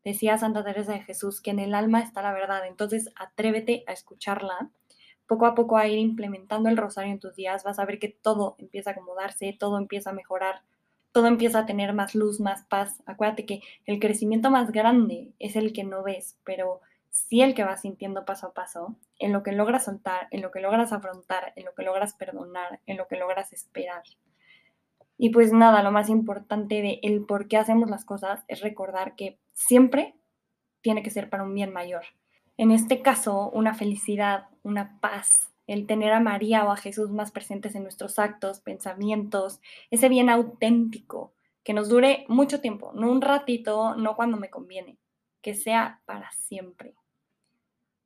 Decía 0.04 0.38
Santa 0.38 0.64
Teresa 0.64 0.92
de 0.92 1.02
Jesús 1.02 1.40
que 1.40 1.50
en 1.50 1.58
el 1.58 1.74
alma 1.74 2.00
está 2.00 2.22
la 2.22 2.32
verdad, 2.32 2.66
entonces 2.66 3.10
atrévete 3.16 3.84
a 3.86 3.92
escucharla. 3.92 4.70
Poco 5.26 5.46
a 5.46 5.54
poco 5.54 5.76
a 5.76 5.86
ir 5.86 5.98
implementando 5.98 6.68
el 6.68 6.76
rosario 6.76 7.12
en 7.12 7.20
tus 7.20 7.36
días, 7.36 7.64
vas 7.64 7.78
a 7.78 7.84
ver 7.84 7.98
que 7.98 8.08
todo 8.08 8.56
empieza 8.58 8.90
a 8.90 8.92
acomodarse, 8.94 9.56
todo 9.58 9.78
empieza 9.78 10.10
a 10.10 10.14
mejorar, 10.14 10.62
todo 11.12 11.26
empieza 11.26 11.60
a 11.60 11.66
tener 11.66 11.92
más 11.94 12.14
luz, 12.14 12.40
más 12.40 12.64
paz. 12.64 13.02
Acuérdate 13.06 13.46
que 13.46 13.60
el 13.86 14.00
crecimiento 14.00 14.50
más 14.50 14.72
grande 14.72 15.32
es 15.38 15.56
el 15.56 15.72
que 15.72 15.84
no 15.84 16.02
ves, 16.02 16.38
pero 16.44 16.80
sí 17.10 17.42
el 17.42 17.54
que 17.54 17.62
vas 17.62 17.82
sintiendo 17.82 18.24
paso 18.24 18.48
a 18.48 18.54
paso, 18.54 18.96
en 19.18 19.32
lo 19.32 19.42
que 19.42 19.52
logras 19.52 19.84
soltar, 19.84 20.26
en 20.30 20.42
lo 20.42 20.50
que 20.50 20.60
logras 20.60 20.92
afrontar, 20.92 21.52
en 21.56 21.66
lo 21.66 21.74
que 21.74 21.82
logras 21.84 22.14
perdonar, 22.14 22.80
en 22.86 22.96
lo 22.96 23.06
que 23.06 23.16
logras 23.16 23.52
esperar. 23.52 24.02
Y 25.18 25.30
pues 25.30 25.52
nada, 25.52 25.82
lo 25.82 25.92
más 25.92 26.08
importante 26.08 26.82
de 26.82 26.98
el 27.02 27.24
por 27.24 27.46
qué 27.46 27.58
hacemos 27.58 27.90
las 27.90 28.04
cosas 28.04 28.44
es 28.48 28.60
recordar 28.60 29.14
que 29.14 29.38
siempre 29.52 30.16
tiene 30.80 31.02
que 31.02 31.10
ser 31.10 31.30
para 31.30 31.44
un 31.44 31.54
bien 31.54 31.72
mayor. 31.72 32.04
En 32.56 32.70
este 32.70 33.02
caso, 33.02 33.50
una 33.50 33.74
felicidad, 33.74 34.46
una 34.62 35.00
paz, 35.00 35.52
el 35.66 35.86
tener 35.86 36.12
a 36.12 36.20
María 36.20 36.64
o 36.64 36.70
a 36.70 36.76
Jesús 36.76 37.10
más 37.10 37.32
presentes 37.32 37.74
en 37.74 37.82
nuestros 37.82 38.18
actos, 38.18 38.60
pensamientos, 38.60 39.60
ese 39.90 40.08
bien 40.08 40.28
auténtico, 40.28 41.32
que 41.64 41.72
nos 41.72 41.88
dure 41.88 42.24
mucho 42.28 42.60
tiempo, 42.60 42.92
no 42.94 43.10
un 43.10 43.22
ratito, 43.22 43.94
no 43.96 44.16
cuando 44.16 44.36
me 44.36 44.50
conviene, 44.50 44.98
que 45.40 45.54
sea 45.54 46.00
para 46.04 46.30
siempre. 46.32 46.94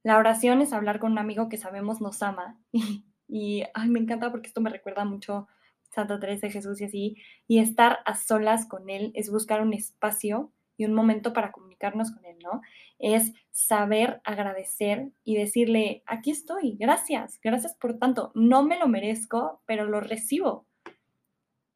La 0.03 0.19
oración 0.19 0.61
es 0.61 0.73
hablar 0.73 1.01
con 1.01 1.13
un 1.13 1.19
amigo 1.19 1.49
que 1.49 1.57
sabemos 1.57 2.01
nos 2.01 2.23
ama 2.23 2.59
y, 2.73 3.05
y 3.27 3.65
ay, 3.75 3.89
me 3.89 3.99
encanta 3.99 4.31
porque 4.31 4.49
esto 4.49 4.61
me 4.61 4.71
recuerda 4.71 5.05
mucho 5.05 5.49
Santa 5.91 6.21
Teresa 6.21 6.47
de 6.47 6.53
Jesús 6.53 6.81
y 6.81 6.85
así, 6.85 7.17
y 7.49 7.59
estar 7.59 8.01
a 8.05 8.15
solas 8.15 8.67
con 8.67 8.91
Él 8.91 9.13
es 9.15 9.31
buscar 9.31 9.63
un 9.63 9.73
espacio 9.73 10.53
y 10.77 10.85
un 10.85 10.95
momento 10.95 11.33
para 11.33 11.53
comunicarnos 11.53 12.11
con 12.11 12.25
Él, 12.25 12.39
¿no? 12.43 12.61
Es 12.99 13.33
saber 13.51 14.21
agradecer 14.25 15.11
y 15.25 15.37
decirle, 15.37 16.03
aquí 16.07 16.31
estoy, 16.31 16.77
gracias, 16.79 17.39
gracias 17.43 17.75
por 17.75 17.99
tanto, 17.99 18.33
no 18.35 18.63
me 18.63 18.79
lo 18.79 18.89
merezco, 18.89 19.61
pero 19.67 19.85
lo 19.85 20.01
recibo. 20.01 20.67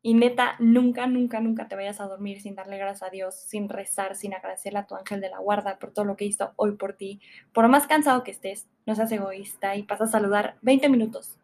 Y 0.02 0.14
neta, 0.14 0.56
nunca, 0.58 1.06
nunca, 1.06 1.40
nunca 1.40 1.68
te 1.68 1.76
vayas 1.76 2.00
a 2.00 2.06
dormir 2.06 2.40
sin 2.40 2.54
darle 2.54 2.78
gracias 2.78 3.02
a 3.02 3.10
Dios, 3.10 3.34
sin 3.34 3.68
rezar, 3.68 4.16
sin 4.16 4.32
agradecerle 4.32 4.78
a 4.78 4.86
tu 4.86 4.94
ángel 4.94 5.20
de 5.20 5.28
la 5.28 5.38
guarda 5.38 5.78
por 5.78 5.92
todo 5.92 6.06
lo 6.06 6.16
que 6.16 6.24
hizo 6.24 6.52
hoy 6.56 6.76
por 6.76 6.94
ti. 6.94 7.20
Por 7.52 7.68
más 7.68 7.86
cansado 7.86 8.24
que 8.24 8.30
estés, 8.30 8.66
no 8.86 8.94
seas 8.94 9.12
egoísta 9.12 9.76
y 9.76 9.82
pasa 9.82 10.04
a 10.04 10.08
saludar 10.08 10.56
20 10.62 10.88
minutos 10.88 11.38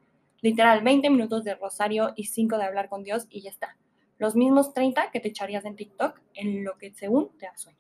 literal 0.47 0.83
20 0.83 1.11
minutos 1.11 1.45
de 1.45 1.55
rosario 1.55 2.13
y 2.15 2.25
5 2.25 2.59
de 2.59 2.65
hablar 2.65 2.89
con 2.89 3.03
Dios 3.03 3.27
y 3.31 3.43
ya 3.43 3.51
está. 3.51 3.77
Los 4.19 4.35
mismos 4.37 4.73
30 4.73 5.11
que 5.11 5.21
te 5.21 5.29
echarías 5.29 5.65
en 5.65 5.77
TikTok 5.77 6.21
en 6.35 6.65
lo 6.65 6.79
que 6.79 6.93
según 6.95 7.37
te 7.39 7.47
da 7.47 7.57
sueño. 7.57 7.79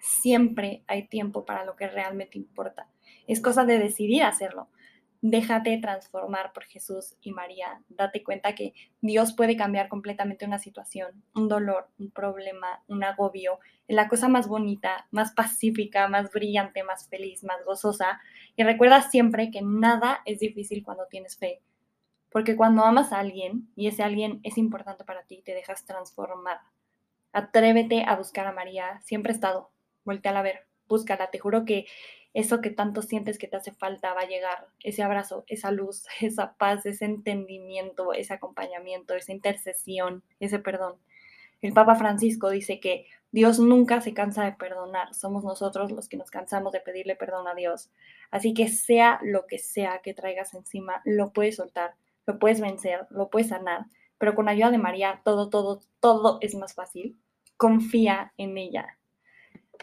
Siempre 0.00 0.82
hay 0.86 1.08
tiempo 1.08 1.44
para 1.44 1.64
lo 1.64 1.76
que 1.76 1.88
realmente 1.88 2.38
importa. 2.38 2.88
Es 3.26 3.40
cosa 3.40 3.64
de 3.64 3.78
decidir 3.78 4.22
hacerlo. 4.22 4.68
Déjate 5.20 5.76
transformar 5.78 6.52
por 6.52 6.64
Jesús 6.64 7.16
y 7.20 7.32
María. 7.32 7.82
Date 7.88 8.22
cuenta 8.22 8.54
que 8.54 8.72
Dios 9.00 9.32
puede 9.32 9.56
cambiar 9.56 9.88
completamente 9.88 10.44
una 10.44 10.60
situación, 10.60 11.24
un 11.34 11.48
dolor, 11.48 11.88
un 11.98 12.12
problema, 12.12 12.84
un 12.86 13.02
agobio, 13.02 13.58
en 13.88 13.96
la 13.96 14.06
cosa 14.06 14.28
más 14.28 14.46
bonita, 14.46 15.08
más 15.10 15.32
pacífica, 15.32 16.06
más 16.06 16.30
brillante, 16.30 16.84
más 16.84 17.08
feliz, 17.08 17.42
más 17.42 17.64
gozosa. 17.64 18.20
Y 18.54 18.62
recuerda 18.62 19.02
siempre 19.02 19.50
que 19.50 19.60
nada 19.62 20.20
es 20.24 20.38
difícil 20.38 20.84
cuando 20.84 21.06
tienes 21.06 21.36
fe. 21.36 21.62
Porque 22.30 22.56
cuando 22.56 22.84
amas 22.84 23.12
a 23.12 23.18
alguien 23.18 23.70
y 23.74 23.88
ese 23.88 24.02
alguien 24.02 24.40
es 24.42 24.58
importante 24.58 25.04
para 25.04 25.24
ti, 25.24 25.42
te 25.44 25.54
dejas 25.54 25.84
transformar. 25.84 26.60
Atrévete 27.32 28.04
a 28.04 28.16
buscar 28.16 28.46
a 28.46 28.52
María. 28.52 29.00
Siempre 29.02 29.32
he 29.32 29.34
estado. 29.34 29.70
Vuelta 30.04 30.30
a 30.30 30.42
ver. 30.42 30.66
Búscala. 30.86 31.30
Te 31.30 31.38
juro 31.38 31.64
que 31.64 31.86
eso 32.34 32.60
que 32.60 32.70
tanto 32.70 33.02
sientes 33.02 33.38
que 33.38 33.48
te 33.48 33.56
hace 33.56 33.72
falta 33.72 34.14
va 34.14 34.22
a 34.22 34.28
llegar, 34.28 34.68
ese 34.84 35.02
abrazo, 35.02 35.44
esa 35.48 35.70
luz, 35.70 36.06
esa 36.20 36.54
paz, 36.56 36.86
ese 36.86 37.04
entendimiento, 37.04 38.12
ese 38.12 38.34
acompañamiento, 38.34 39.14
esa 39.14 39.32
intercesión, 39.32 40.22
ese 40.40 40.58
perdón. 40.58 40.96
El 41.60 41.72
Papa 41.72 41.96
Francisco 41.96 42.50
dice 42.50 42.78
que 42.78 43.06
Dios 43.32 43.58
nunca 43.58 44.00
se 44.00 44.14
cansa 44.14 44.44
de 44.44 44.52
perdonar, 44.52 45.12
somos 45.14 45.42
nosotros 45.42 45.90
los 45.90 46.08
que 46.08 46.16
nos 46.16 46.30
cansamos 46.30 46.72
de 46.72 46.80
pedirle 46.80 47.16
perdón 47.16 47.48
a 47.48 47.54
Dios. 47.54 47.90
Así 48.30 48.54
que 48.54 48.68
sea 48.68 49.18
lo 49.22 49.46
que 49.46 49.58
sea 49.58 50.00
que 50.02 50.14
traigas 50.14 50.54
encima, 50.54 51.02
lo 51.04 51.32
puedes 51.32 51.56
soltar, 51.56 51.94
lo 52.28 52.38
puedes 52.38 52.60
vencer, 52.60 53.08
lo 53.10 53.30
puedes 53.30 53.48
sanar, 53.48 53.86
pero 54.18 54.36
con 54.36 54.48
ayuda 54.48 54.70
de 54.70 54.78
María 54.78 55.22
todo, 55.24 55.48
todo, 55.48 55.80
todo 55.98 56.38
es 56.40 56.54
más 56.54 56.74
fácil. 56.74 57.18
Confía 57.56 58.32
en 58.36 58.56
ella, 58.56 58.98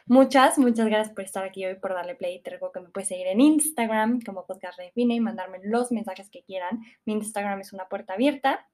Muchas, 0.08 0.60
muchas 0.60 0.86
gracias 0.86 1.16
por 1.16 1.24
estar 1.24 1.44
aquí 1.44 1.66
hoy, 1.66 1.76
por 1.76 1.94
darle 1.94 2.14
play. 2.14 2.40
Te 2.40 2.52
recuerdo 2.52 2.74
que 2.74 2.80
me 2.82 2.90
puedes 2.90 3.08
seguir 3.08 3.26
en 3.26 3.42
Instagram 3.42 4.22
como 4.22 4.46
Podcast 4.46 4.78
Redefine 4.78 5.16
y 5.16 5.20
mandarme 5.20 5.60
los 5.64 5.92
mensajes 5.92 6.30
que 6.30 6.44
quieran. 6.44 6.82
Mi 7.06 7.14
Instagram 7.14 7.60
es 7.62 7.74
una 7.74 7.88
puerta 7.88 8.14
abierta. 8.14 8.70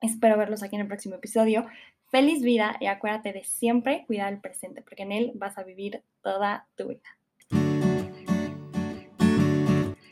Espero 0.00 0.38
verlos 0.38 0.62
aquí 0.62 0.76
en 0.76 0.82
el 0.82 0.88
próximo 0.88 1.16
episodio. 1.16 1.66
Feliz 2.10 2.42
vida 2.42 2.76
y 2.80 2.86
acuérdate 2.86 3.34
de 3.34 3.44
siempre 3.44 4.04
cuidar 4.06 4.32
el 4.32 4.40
presente, 4.40 4.80
porque 4.80 5.02
en 5.02 5.12
él 5.12 5.32
vas 5.34 5.58
a 5.58 5.64
vivir 5.64 6.02
toda 6.22 6.66
tu 6.76 6.88
vida. 6.88 7.21